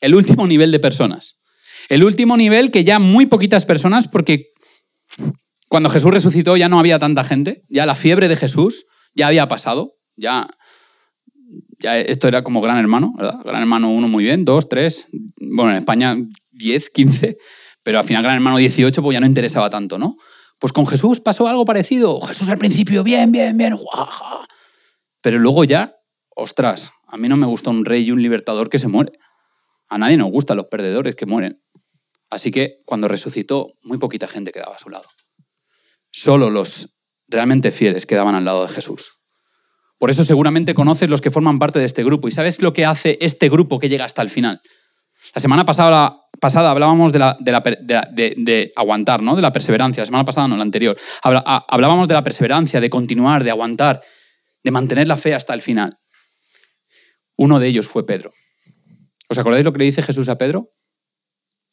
el 0.00 0.14
último 0.14 0.46
nivel 0.46 0.70
de 0.72 0.78
personas. 0.78 1.40
El 1.88 2.04
último 2.04 2.36
nivel 2.36 2.70
que 2.70 2.84
ya 2.84 2.98
muy 2.98 3.26
poquitas 3.26 3.64
personas, 3.64 4.08
porque 4.08 4.52
cuando 5.68 5.88
Jesús 5.88 6.10
resucitó 6.10 6.56
ya 6.56 6.68
no 6.68 6.78
había 6.78 6.98
tanta 6.98 7.24
gente, 7.24 7.62
ya 7.68 7.86
la 7.86 7.94
fiebre 7.94 8.28
de 8.28 8.36
Jesús 8.36 8.86
ya 9.14 9.28
había 9.28 9.48
pasado, 9.48 9.94
ya, 10.16 10.48
ya 11.78 11.98
esto 11.98 12.28
era 12.28 12.42
como 12.42 12.60
Gran 12.60 12.78
Hermano, 12.78 13.14
¿verdad? 13.16 13.40
Gran 13.44 13.62
Hermano 13.62 13.90
1 13.90 14.08
muy 14.08 14.24
bien, 14.24 14.44
2, 14.44 14.68
3, 14.68 15.08
bueno, 15.56 15.70
en 15.70 15.78
España 15.78 16.16
10, 16.50 16.90
15, 16.90 17.36
pero 17.82 17.98
al 17.98 18.04
final 18.04 18.22
Gran 18.22 18.36
Hermano 18.36 18.58
18 18.58 19.02
pues 19.02 19.14
ya 19.14 19.20
no 19.20 19.26
interesaba 19.26 19.70
tanto, 19.70 19.98
¿no? 19.98 20.16
Pues 20.58 20.72
con 20.72 20.86
Jesús 20.86 21.20
pasó 21.20 21.46
algo 21.48 21.64
parecido. 21.64 22.20
Jesús 22.20 22.48
al 22.48 22.58
principio, 22.58 23.04
bien, 23.04 23.30
bien, 23.30 23.56
bien, 23.56 23.76
guaja. 23.76 24.46
Pero 25.20 25.38
luego 25.38 25.64
ya, 25.64 25.96
ostras, 26.34 26.92
a 27.06 27.16
mí 27.16 27.28
no 27.28 27.36
me 27.36 27.46
gusta 27.46 27.70
un 27.70 27.84
rey 27.84 28.04
y 28.04 28.10
un 28.10 28.22
libertador 28.22 28.68
que 28.68 28.78
se 28.78 28.88
muere. 28.88 29.12
A 29.88 29.98
nadie 29.98 30.16
nos 30.16 30.30
gustan 30.30 30.56
los 30.56 30.66
perdedores 30.66 31.16
que 31.16 31.26
mueren. 31.26 31.62
Así 32.30 32.50
que 32.50 32.78
cuando 32.84 33.08
resucitó, 33.08 33.68
muy 33.82 33.98
poquita 33.98 34.28
gente 34.28 34.52
quedaba 34.52 34.74
a 34.74 34.78
su 34.78 34.90
lado. 34.90 35.08
Solo 36.10 36.50
los 36.50 36.98
realmente 37.28 37.70
fieles 37.70 38.06
quedaban 38.06 38.34
al 38.34 38.44
lado 38.44 38.66
de 38.66 38.72
Jesús. 38.72 39.18
Por 39.98 40.10
eso 40.10 40.24
seguramente 40.24 40.74
conoces 40.74 41.08
los 41.08 41.20
que 41.20 41.30
forman 41.30 41.58
parte 41.58 41.78
de 41.78 41.84
este 41.84 42.04
grupo. 42.04 42.28
¿Y 42.28 42.30
sabes 42.30 42.62
lo 42.62 42.72
que 42.72 42.84
hace 42.84 43.18
este 43.20 43.48
grupo 43.48 43.78
que 43.78 43.88
llega 43.88 44.04
hasta 44.04 44.22
el 44.22 44.30
final? 44.30 44.60
La 45.34 45.40
semana 45.40 45.64
pasada, 45.64 46.27
pasada 46.40 46.70
hablábamos 46.70 47.12
de, 47.12 47.18
de, 47.40 48.72
aguantar, 48.76 49.22
¿no? 49.22 49.36
de 49.36 49.42
la 49.42 49.52
perseverancia. 49.52 50.02
La 50.02 50.06
semana 50.06 50.24
pasada, 50.24 50.48
no, 50.48 50.56
la 50.56 50.62
anterior. 50.62 50.96
Hablábamos 51.22 52.08
de 52.08 52.14
la 52.14 52.22
perseverancia, 52.22 52.80
de 52.80 52.90
continuar, 52.90 53.44
de 53.44 53.50
aguantar, 53.50 54.00
de 54.62 54.70
mantener 54.70 55.08
la 55.08 55.16
fe 55.16 55.34
hasta 55.34 55.54
el 55.54 55.62
final. 55.62 55.98
Uno 57.36 57.58
de 57.58 57.68
ellos 57.68 57.88
fue 57.88 58.06
Pedro. 58.06 58.32
¿Os 59.28 59.38
acordáis 59.38 59.64
lo 59.64 59.72
que 59.72 59.78
le 59.78 59.84
dice 59.84 60.02
Jesús 60.02 60.28
a 60.28 60.38
Pedro? 60.38 60.72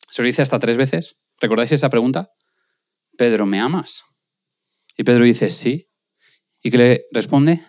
Se 0.10 0.22
lo 0.22 0.28
dice 0.28 0.42
hasta 0.42 0.60
tres 0.60 0.78
veces. 0.78 1.18
¿Recordáis 1.40 1.72
esa 1.72 1.90
pregunta? 1.90 2.32
Pedro, 3.18 3.46
¿me 3.46 3.60
amas? 3.60 4.04
Y 4.98 5.04
Pedro 5.04 5.26
dice, 5.26 5.50
sí. 5.50 5.90
¿Y 6.62 6.72
qué 6.72 6.78
le 6.78 7.06
responde? 7.12 7.62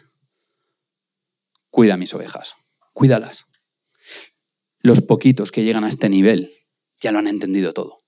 Cuida 1.71 1.97
mis 1.97 2.15
ovejas, 2.15 2.57
cuídalas. 2.95 3.47
Los 4.81 5.03
poquitos 5.03 5.53
que 5.53 5.65
llegan 5.65 5.85
a 5.85 5.89
este 5.89 6.09
nivel 6.09 6.56
ya 7.01 7.13
lo 7.13 7.19
han 7.19 7.29
entendido 7.29 7.73
todo. 7.73 8.03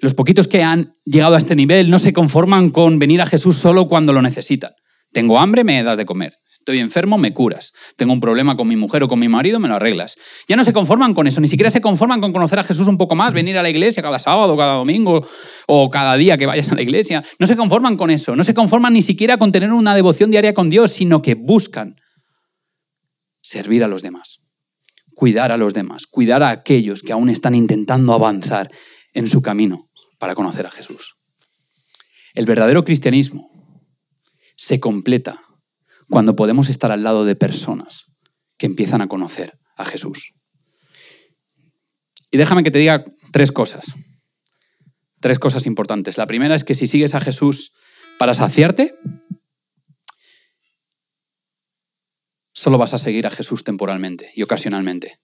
Los 0.00 0.14
poquitos 0.14 0.48
que 0.48 0.62
han 0.62 0.96
llegado 1.04 1.34
a 1.34 1.38
este 1.38 1.56
nivel 1.56 1.90
no 1.90 1.98
se 1.98 2.12
conforman 2.12 2.70
con 2.70 2.98
venir 2.98 3.20
a 3.20 3.26
Jesús 3.26 3.56
solo 3.56 3.88
cuando 3.88 4.12
lo 4.12 4.22
necesitan. 4.22 4.70
Tengo 5.12 5.38
hambre, 5.38 5.64
me 5.64 5.82
das 5.82 5.96
de 5.96 6.04
comer. 6.04 6.34
Estoy 6.58 6.80
enfermo, 6.80 7.18
me 7.18 7.32
curas. 7.32 7.72
Tengo 7.96 8.12
un 8.12 8.20
problema 8.20 8.56
con 8.56 8.66
mi 8.66 8.74
mujer 8.74 9.02
o 9.02 9.08
con 9.08 9.18
mi 9.18 9.28
marido, 9.28 9.60
me 9.60 9.68
lo 9.68 9.74
arreglas. 9.74 10.16
Ya 10.48 10.56
no 10.56 10.64
se 10.64 10.72
conforman 10.72 11.14
con 11.14 11.26
eso, 11.26 11.40
ni 11.40 11.46
siquiera 11.46 11.70
se 11.70 11.80
conforman 11.80 12.20
con 12.20 12.32
conocer 12.32 12.58
a 12.58 12.64
Jesús 12.64 12.88
un 12.88 12.98
poco 12.98 13.14
más, 13.14 13.32
venir 13.32 13.58
a 13.58 13.62
la 13.62 13.70
iglesia 13.70 14.02
cada 14.02 14.18
sábado, 14.18 14.56
cada 14.56 14.74
domingo 14.74 15.26
o 15.66 15.90
cada 15.90 16.16
día 16.16 16.36
que 16.36 16.46
vayas 16.46 16.72
a 16.72 16.74
la 16.74 16.82
iglesia. 16.82 17.22
No 17.38 17.46
se 17.46 17.54
conforman 17.54 17.96
con 17.96 18.10
eso, 18.10 18.34
no 18.34 18.42
se 18.42 18.54
conforman 18.54 18.94
ni 18.94 19.02
siquiera 19.02 19.36
con 19.36 19.52
tener 19.52 19.72
una 19.72 19.94
devoción 19.94 20.30
diaria 20.30 20.54
con 20.54 20.70
Dios, 20.70 20.90
sino 20.90 21.22
que 21.22 21.34
buscan 21.34 21.96
servir 23.40 23.84
a 23.84 23.88
los 23.88 24.02
demás, 24.02 24.40
cuidar 25.24 25.52
a 25.52 25.56
los 25.56 25.72
demás, 25.72 26.06
cuidar 26.06 26.42
a 26.42 26.50
aquellos 26.50 27.00
que 27.00 27.10
aún 27.10 27.30
están 27.30 27.54
intentando 27.54 28.12
avanzar 28.12 28.70
en 29.14 29.26
su 29.26 29.40
camino 29.40 29.88
para 30.18 30.34
conocer 30.34 30.66
a 30.66 30.70
Jesús. 30.70 31.14
El 32.34 32.44
verdadero 32.44 32.84
cristianismo 32.84 33.48
se 34.54 34.80
completa 34.80 35.40
cuando 36.10 36.36
podemos 36.36 36.68
estar 36.68 36.92
al 36.92 37.04
lado 37.04 37.24
de 37.24 37.36
personas 37.36 38.12
que 38.58 38.66
empiezan 38.66 39.00
a 39.00 39.06
conocer 39.06 39.58
a 39.78 39.86
Jesús. 39.86 40.34
Y 42.30 42.36
déjame 42.36 42.62
que 42.62 42.70
te 42.70 42.80
diga 42.80 43.02
tres 43.32 43.50
cosas. 43.50 43.94
Tres 45.22 45.38
cosas 45.38 45.64
importantes. 45.64 46.18
La 46.18 46.26
primera 46.26 46.54
es 46.54 46.64
que 46.64 46.74
si 46.74 46.86
sigues 46.86 47.14
a 47.14 47.20
Jesús 47.22 47.72
para 48.18 48.34
saciarte, 48.34 48.92
solo 52.64 52.78
vas 52.78 52.94
a 52.94 52.98
seguir 52.98 53.26
a 53.26 53.30
Jesús 53.30 53.62
temporalmente 53.62 54.32
y 54.34 54.42
ocasionalmente. 54.42 55.20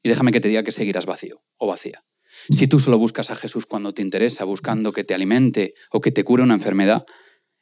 Y 0.00 0.08
déjame 0.08 0.30
que 0.30 0.38
te 0.38 0.46
diga 0.46 0.62
que 0.62 0.70
seguirás 0.70 1.06
vacío 1.06 1.42
o 1.56 1.66
vacía. 1.66 2.04
Si 2.50 2.68
tú 2.68 2.78
solo 2.78 2.98
buscas 2.98 3.32
a 3.32 3.36
Jesús 3.36 3.66
cuando 3.66 3.92
te 3.92 4.00
interesa, 4.00 4.44
buscando 4.44 4.92
que 4.92 5.02
te 5.02 5.12
alimente 5.12 5.74
o 5.90 6.00
que 6.00 6.12
te 6.12 6.22
cure 6.22 6.44
una 6.44 6.54
enfermedad, 6.54 7.04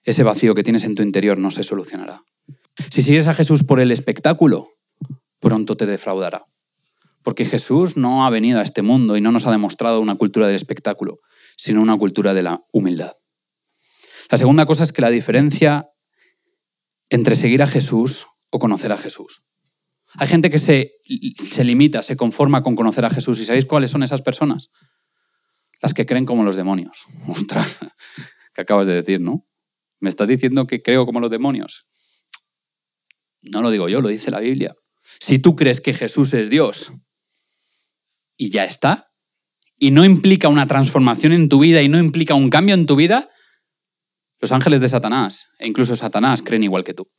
ese 0.03 0.23
vacío 0.23 0.55
que 0.55 0.63
tienes 0.63 0.85
en 0.85 0.97
tu 0.97 1.03
interior 1.03 1.39
no 1.39 1.51
se 1.51 1.65
solucionará. 1.65 2.25
Si 2.91 3.01
sigues 3.01 3.27
a 3.27 3.33
Jesús 3.33 3.65
por 3.65 3.81
el 3.81 3.91
espectáculo, 3.91 4.69
pronto 5.39 5.79
te 5.79 5.87
defraudará. 5.87 6.45
Porque 7.23 7.47
Jesús 7.47 7.97
no 7.97 8.27
ha 8.27 8.31
venido 8.31 8.59
a 8.59 8.63
este 8.63 8.83
mundo 8.83 9.17
y 9.17 9.23
no 9.23 9.33
nos 9.33 9.47
ha 9.47 9.51
demostrado 9.51 10.03
una 10.03 10.17
cultura 10.17 10.47
del 10.47 10.57
espectáculo, 10.57 11.21
sino 11.57 11.81
una 11.81 11.97
cultura 11.97 12.35
de 12.35 12.43
la 12.43 12.65
humildad. 12.71 13.15
La 14.29 14.37
segunda 14.37 14.67
cosa 14.67 14.83
es 14.83 14.93
que 14.93 15.01
la 15.01 15.09
diferencia 15.09 15.89
entre 17.09 17.35
seguir 17.35 17.63
a 17.63 17.67
Jesús 17.67 18.27
o 18.51 18.59
conocer 18.59 18.93
a 18.93 18.99
Jesús. 18.99 19.43
Hay 20.15 20.27
gente 20.27 20.51
que 20.51 20.59
se, 20.59 20.95
se, 21.37 21.65
limita, 21.65 22.03
se 22.03 22.17
conforma 22.17 22.63
con 22.63 22.75
conocer 22.75 23.05
a 23.05 23.11
Jesús. 23.11 23.39
¿Y 23.41 23.45
sabéis 23.45 23.65
cuáles 23.65 23.91
son 23.91 24.03
esas 24.03 24.23
personas? 24.23 24.71
Las 25.81 25.95
que 25.95 26.05
creen 26.05 26.27
como 26.27 26.43
los 26.43 26.57
demonios. 26.57 27.05
Ostras, 27.29 27.79
¿qué 28.55 28.63
acabas 28.63 28.87
de 28.87 28.95
decir, 28.95 29.21
no? 29.21 29.47
¿Me 30.01 30.09
estás 30.09 30.27
diciendo 30.27 30.67
que 30.67 30.83
creo 30.83 31.07
como 31.07 31.21
los 31.21 31.31
demonios? 31.31 31.87
No 33.43 33.63
lo 33.63 33.71
digo 33.71 33.89
yo, 33.89 34.01
lo 34.01 34.09
dice 34.09 34.31
la 34.31 34.41
Biblia. 34.41 34.75
Si 35.21 35.39
tú 35.39 35.57
crees 35.57 35.81
que 35.81 35.95
Jesús 35.95 36.35
es 36.35 36.51
Dios 36.51 36.93
y 38.37 38.51
ya 38.51 38.65
está, 38.65 39.11
y 39.79 39.91
no 39.91 40.05
implica 40.05 40.49
una 40.49 40.67
transformación 40.67 41.33
en 41.33 41.49
tu 41.49 41.59
vida 41.59 41.81
y 41.83 41.89
no 41.89 41.99
implica 41.99 42.35
un 42.35 42.51
cambio 42.51 42.75
en 42.75 42.87
tu 42.87 42.97
vida, 42.97 43.31
los 44.39 44.53
ángeles 44.53 44.81
de 44.81 44.89
Satanás, 44.89 45.49
e 45.59 45.67
incluso 45.67 45.97
Satanás, 45.97 46.43
creen 46.43 46.65
igual 46.65 46.85
que 46.85 46.95
tú. 46.95 47.11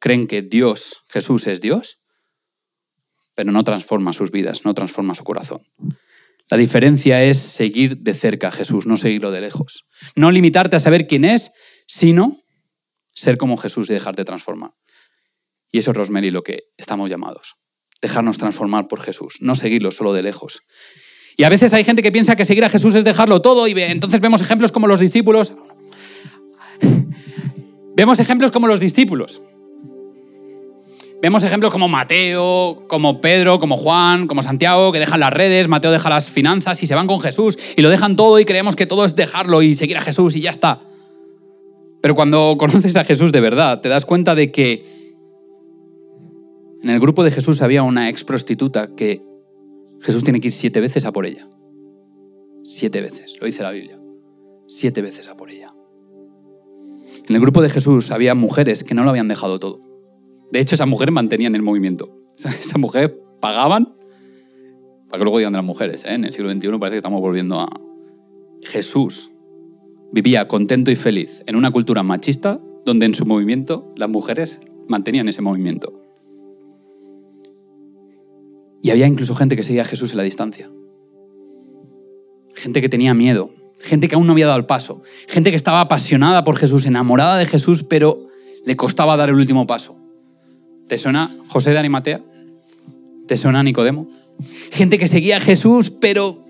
Creen 0.00 0.26
que 0.26 0.42
Dios, 0.42 1.02
Jesús 1.08 1.46
es 1.46 1.60
Dios, 1.60 2.00
pero 3.36 3.52
no 3.52 3.62
transforma 3.62 4.12
sus 4.12 4.30
vidas, 4.32 4.64
no 4.64 4.74
transforma 4.74 5.14
su 5.14 5.24
corazón. 5.24 5.60
La 6.50 6.56
diferencia 6.56 7.22
es 7.22 7.38
seguir 7.38 7.98
de 7.98 8.12
cerca 8.12 8.48
a 8.48 8.50
Jesús, 8.52 8.86
no 8.86 8.96
seguirlo 8.96 9.30
de 9.30 9.40
lejos. 9.40 9.86
No 10.16 10.32
limitarte 10.32 10.74
a 10.74 10.80
saber 10.80 11.06
quién 11.06 11.24
es, 11.24 11.52
sino 11.86 12.38
ser 13.12 13.36
como 13.36 13.56
Jesús 13.56 13.88
y 13.88 13.92
dejarte 13.92 14.24
transformar. 14.24 14.72
Y 15.70 15.78
eso 15.78 15.92
es, 15.92 15.96
Rosemary, 15.96 16.30
lo 16.30 16.42
que 16.42 16.64
estamos 16.76 17.08
llamados. 17.08 17.54
dejarnos 18.02 18.38
transformar 18.38 18.88
por 18.88 19.00
Jesús, 19.00 19.36
no 19.40 19.54
seguirlo 19.54 19.90
solo 19.90 20.14
de 20.14 20.22
lejos. 20.22 20.62
Y 21.36 21.44
a 21.44 21.50
veces 21.50 21.74
hay 21.74 21.84
gente 21.84 22.02
que 22.02 22.10
piensa 22.10 22.34
que 22.34 22.46
seguir 22.46 22.64
a 22.64 22.70
Jesús 22.70 22.94
es 22.94 23.04
dejarlo 23.04 23.42
todo 23.42 23.68
y 23.68 23.72
entonces 23.72 24.20
vemos 24.20 24.40
ejemplos 24.40 24.72
como 24.72 24.86
los 24.86 25.00
discípulos. 25.00 25.52
vemos 27.96 28.18
ejemplos 28.18 28.50
como 28.50 28.66
los 28.66 28.80
discípulos. 28.80 29.42
Vemos 31.22 31.44
ejemplos 31.44 31.70
como 31.70 31.86
Mateo, 31.86 32.84
como 32.88 33.20
Pedro, 33.20 33.58
como 33.58 33.76
Juan, 33.76 34.26
como 34.26 34.42
Santiago, 34.42 34.90
que 34.90 34.98
dejan 34.98 35.20
las 35.20 35.32
redes, 35.32 35.68
Mateo 35.68 35.90
deja 35.90 36.08
las 36.08 36.30
finanzas 36.30 36.82
y 36.82 36.86
se 36.86 36.94
van 36.94 37.06
con 37.06 37.20
Jesús 37.20 37.58
y 37.76 37.82
lo 37.82 37.90
dejan 37.90 38.16
todo 38.16 38.38
y 38.40 38.46
creemos 38.46 38.74
que 38.74 38.86
todo 38.86 39.04
es 39.04 39.16
dejarlo 39.16 39.60
y 39.60 39.74
seguir 39.74 39.98
a 39.98 40.00
Jesús 40.00 40.34
y 40.36 40.40
ya 40.40 40.50
está. 40.50 40.80
Pero 42.00 42.14
cuando 42.14 42.56
conoces 42.58 42.96
a 42.96 43.04
Jesús 43.04 43.32
de 43.32 43.40
verdad, 43.40 43.82
te 43.82 43.90
das 43.90 44.06
cuenta 44.06 44.34
de 44.34 44.50
que 44.50 44.82
en 46.82 46.88
el 46.88 47.00
grupo 47.00 47.22
de 47.22 47.30
Jesús 47.30 47.60
había 47.60 47.82
una 47.82 48.08
ex 48.08 48.24
prostituta 48.24 48.94
que 48.96 49.22
Jesús 50.00 50.24
tiene 50.24 50.40
que 50.40 50.48
ir 50.48 50.54
siete 50.54 50.80
veces 50.80 51.04
a 51.04 51.12
por 51.12 51.26
ella. 51.26 51.46
Siete 52.62 53.02
veces, 53.02 53.36
lo 53.38 53.46
dice 53.46 53.62
la 53.62 53.72
Biblia. 53.72 53.98
Siete 54.66 55.02
veces 55.02 55.28
a 55.28 55.36
por 55.36 55.50
ella. 55.50 55.68
En 57.28 57.34
el 57.34 57.40
grupo 57.42 57.60
de 57.60 57.68
Jesús 57.68 58.10
había 58.10 58.34
mujeres 58.34 58.84
que 58.84 58.94
no 58.94 59.04
lo 59.04 59.10
habían 59.10 59.28
dejado 59.28 59.60
todo. 59.60 59.89
De 60.52 60.60
hecho, 60.60 60.74
esas 60.74 60.88
mujeres 60.88 61.12
mantenían 61.12 61.54
el 61.54 61.62
movimiento. 61.62 62.16
Esas 62.34 62.78
mujeres 62.78 63.12
pagaban 63.40 63.94
para 65.08 65.18
que 65.18 65.24
luego 65.24 65.38
digan 65.38 65.52
de 65.52 65.58
las 65.58 65.64
mujeres. 65.64 66.04
¿eh? 66.04 66.14
En 66.14 66.24
el 66.24 66.32
siglo 66.32 66.50
XXI 66.50 66.68
parece 66.78 66.92
que 66.92 66.98
estamos 66.98 67.20
volviendo 67.20 67.60
a... 67.60 67.68
Jesús 68.62 69.30
vivía 70.12 70.46
contento 70.46 70.90
y 70.90 70.96
feliz 70.96 71.42
en 71.46 71.56
una 71.56 71.70
cultura 71.70 72.02
machista 72.02 72.60
donde 72.84 73.06
en 73.06 73.14
su 73.14 73.26
movimiento 73.26 73.92
las 73.96 74.08
mujeres 74.08 74.60
mantenían 74.88 75.28
ese 75.28 75.42
movimiento. 75.42 76.00
Y 78.82 78.90
había 78.90 79.06
incluso 79.06 79.34
gente 79.34 79.56
que 79.56 79.62
seguía 79.62 79.82
a 79.82 79.86
Jesús 79.86 80.12
en 80.12 80.18
la 80.18 80.22
distancia. 80.22 80.70
Gente 82.54 82.80
que 82.80 82.88
tenía 82.88 83.14
miedo, 83.14 83.50
gente 83.78 84.08
que 84.08 84.14
aún 84.14 84.26
no 84.26 84.32
había 84.32 84.46
dado 84.46 84.58
el 84.58 84.66
paso, 84.66 85.02
gente 85.28 85.50
que 85.50 85.56
estaba 85.56 85.80
apasionada 85.80 86.44
por 86.44 86.56
Jesús, 86.56 86.86
enamorada 86.86 87.38
de 87.38 87.46
Jesús, 87.46 87.82
pero 87.82 88.26
le 88.64 88.76
costaba 88.76 89.16
dar 89.16 89.28
el 89.28 89.36
último 89.36 89.66
paso. 89.66 89.99
¿Te 90.90 90.98
suena 90.98 91.30
José 91.46 91.70
de 91.70 91.78
Arimatea? 91.78 92.20
¿Te 93.28 93.36
suena 93.36 93.62
Nicodemo? 93.62 94.08
Gente 94.72 94.98
que 94.98 95.06
seguía 95.06 95.36
a 95.36 95.40
Jesús, 95.40 95.92
pero 95.92 96.44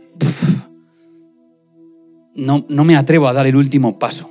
no, 2.35 2.65
no 2.67 2.85
me 2.85 2.97
atrevo 2.97 3.29
a 3.29 3.35
dar 3.35 3.47
el 3.47 3.55
último 3.55 3.99
paso. 3.99 4.31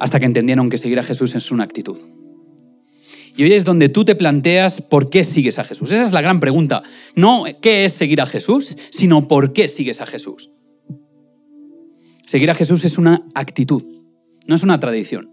Hasta 0.00 0.18
que 0.18 0.26
entendieron 0.26 0.68
que 0.68 0.78
seguir 0.78 0.98
a 0.98 1.04
Jesús 1.04 1.36
es 1.36 1.52
una 1.52 1.62
actitud. 1.62 1.96
Y 3.36 3.44
hoy 3.44 3.52
es 3.52 3.64
donde 3.64 3.88
tú 3.88 4.04
te 4.04 4.16
planteas 4.16 4.82
por 4.82 5.08
qué 5.08 5.22
sigues 5.22 5.60
a 5.60 5.64
Jesús. 5.64 5.92
Esa 5.92 6.02
es 6.02 6.10
la 6.10 6.22
gran 6.22 6.40
pregunta. 6.40 6.82
No 7.14 7.44
qué 7.60 7.84
es 7.84 7.92
seguir 7.92 8.20
a 8.20 8.26
Jesús, 8.26 8.76
sino 8.90 9.28
por 9.28 9.52
qué 9.52 9.68
sigues 9.68 10.00
a 10.00 10.06
Jesús. 10.06 10.50
Seguir 12.26 12.50
a 12.50 12.54
Jesús 12.54 12.84
es 12.84 12.98
una 12.98 13.24
actitud, 13.36 13.84
no 14.48 14.56
es 14.56 14.64
una 14.64 14.80
tradición, 14.80 15.30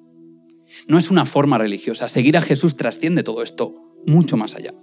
no 0.89 0.97
es 0.97 1.11
una 1.11 1.25
forma 1.25 1.59
religiosa. 1.59 2.07
Seguir 2.09 2.35
a 2.35 2.41
Jesús 2.41 2.75
trasciende 2.75 3.23
todo 3.23 3.43
esto 3.43 3.75
mucho 4.07 4.37
más 4.37 4.55
allá. 4.55 4.73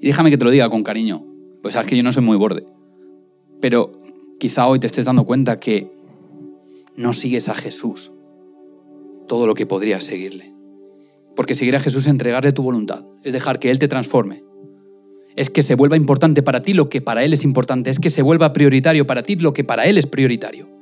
Y 0.00 0.06
déjame 0.06 0.30
que 0.30 0.38
te 0.38 0.44
lo 0.46 0.50
diga 0.50 0.70
con 0.70 0.82
cariño, 0.82 1.24
pues 1.62 1.74
sabes 1.74 1.88
que 1.88 1.96
yo 1.96 2.02
no 2.02 2.10
soy 2.10 2.22
muy 2.22 2.38
borde, 2.38 2.64
pero 3.60 4.00
quizá 4.40 4.66
hoy 4.66 4.78
te 4.78 4.86
estés 4.86 5.04
dando 5.04 5.24
cuenta 5.24 5.60
que 5.60 5.90
no 6.96 7.12
sigues 7.12 7.50
a 7.50 7.54
Jesús 7.54 8.12
todo 9.28 9.46
lo 9.46 9.54
que 9.54 9.66
podrías 9.66 10.04
seguirle. 10.04 10.54
Porque 11.34 11.54
seguir 11.54 11.76
a 11.76 11.80
Jesús 11.80 12.02
es 12.02 12.08
entregarle 12.08 12.52
tu 12.52 12.62
voluntad, 12.62 13.04
es 13.24 13.34
dejar 13.34 13.58
que 13.58 13.70
Él 13.70 13.78
te 13.78 13.88
transforme. 13.88 14.42
Es 15.34 15.50
que 15.50 15.62
se 15.62 15.74
vuelva 15.74 15.98
importante 15.98 16.42
para 16.42 16.62
ti 16.62 16.72
lo 16.72 16.88
que 16.88 17.02
para 17.02 17.24
Él 17.24 17.34
es 17.34 17.44
importante, 17.44 17.90
es 17.90 17.98
que 17.98 18.08
se 18.08 18.22
vuelva 18.22 18.54
prioritario 18.54 19.06
para 19.06 19.22
ti 19.22 19.36
lo 19.36 19.52
que 19.52 19.64
para 19.64 19.84
Él 19.84 19.98
es 19.98 20.06
prioritario. 20.06 20.75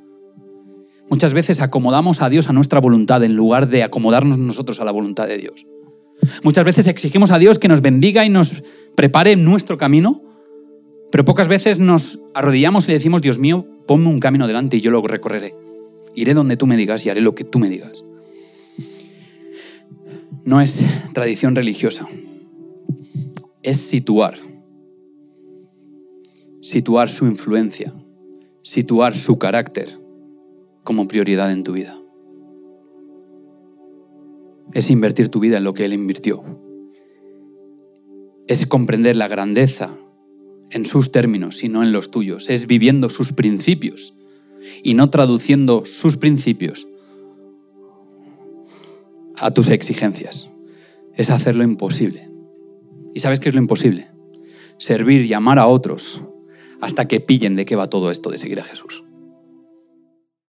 Muchas 1.09 1.33
veces 1.33 1.61
acomodamos 1.61 2.21
a 2.21 2.29
Dios 2.29 2.49
a 2.49 2.53
nuestra 2.53 2.79
voluntad 2.79 3.23
en 3.23 3.35
lugar 3.35 3.67
de 3.67 3.83
acomodarnos 3.83 4.37
nosotros 4.37 4.79
a 4.79 4.85
la 4.85 4.91
voluntad 4.91 5.27
de 5.27 5.37
Dios. 5.37 5.67
Muchas 6.43 6.65
veces 6.65 6.87
exigimos 6.87 7.31
a 7.31 7.37
Dios 7.37 7.59
que 7.59 7.67
nos 7.67 7.81
bendiga 7.81 8.25
y 8.25 8.29
nos 8.29 8.63
prepare 8.95 9.35
nuestro 9.35 9.77
camino, 9.77 10.21
pero 11.11 11.25
pocas 11.25 11.47
veces 11.47 11.79
nos 11.79 12.19
arrodillamos 12.33 12.85
y 12.85 12.87
le 12.89 12.93
decimos, 12.95 13.21
Dios 13.21 13.37
mío, 13.37 13.65
ponme 13.87 14.07
un 14.07 14.19
camino 14.19 14.47
delante 14.47 14.77
y 14.77 14.81
yo 14.81 14.91
lo 14.91 15.01
recorreré. 15.01 15.53
Iré 16.15 16.33
donde 16.33 16.57
tú 16.57 16.65
me 16.65 16.77
digas 16.77 17.05
y 17.05 17.09
haré 17.09 17.21
lo 17.21 17.35
que 17.35 17.43
tú 17.43 17.59
me 17.59 17.69
digas 17.69 18.05
no 20.45 20.61
es 20.61 20.85
tradición 21.13 21.55
religiosa, 21.55 22.07
es 23.63 23.77
situar. 23.77 24.35
Situar 26.61 27.09
su 27.09 27.25
influencia, 27.25 27.93
situar 28.61 29.15
su 29.15 29.37
carácter 29.37 29.99
como 30.85 31.09
prioridad 31.09 31.51
en 31.51 31.65
tu 31.65 31.73
vida. 31.73 31.99
Es 34.71 34.89
invertir 34.89 35.29
tu 35.29 35.39
vida 35.39 35.57
en 35.57 35.65
lo 35.65 35.73
que 35.73 35.83
Él 35.83 35.93
invirtió. 35.93 36.43
Es 38.47 38.65
comprender 38.67 39.17
la 39.17 39.27
grandeza 39.27 39.97
en 40.69 40.85
sus 40.85 41.11
términos 41.11 41.63
y 41.63 41.69
no 41.69 41.81
en 41.83 41.91
los 41.91 42.11
tuyos. 42.11 42.49
Es 42.49 42.67
viviendo 42.67 43.09
sus 43.09 43.33
principios 43.33 44.13
y 44.83 44.93
no 44.93 45.09
traduciendo 45.09 45.85
sus 45.85 46.17
principios 46.17 46.87
a 49.37 49.51
tus 49.51 49.69
exigencias. 49.69 50.49
Es 51.15 51.31
hacer 51.31 51.55
lo 51.55 51.63
imposible. 51.63 52.29
¿Y 53.13 53.21
sabes 53.21 53.39
qué 53.39 53.49
es 53.49 53.55
lo 53.55 53.61
imposible? 53.61 54.11
Servir 54.77 55.25
y 55.25 55.33
amar 55.33 55.57
a 55.57 55.67
otros 55.67 56.21
hasta 56.79 57.07
que 57.07 57.21
pillen 57.21 57.55
de 57.55 57.65
qué 57.65 57.75
va 57.75 57.89
todo 57.89 58.11
esto 58.11 58.29
de 58.29 58.37
seguir 58.37 58.59
a 58.59 58.63
Jesús. 58.63 59.04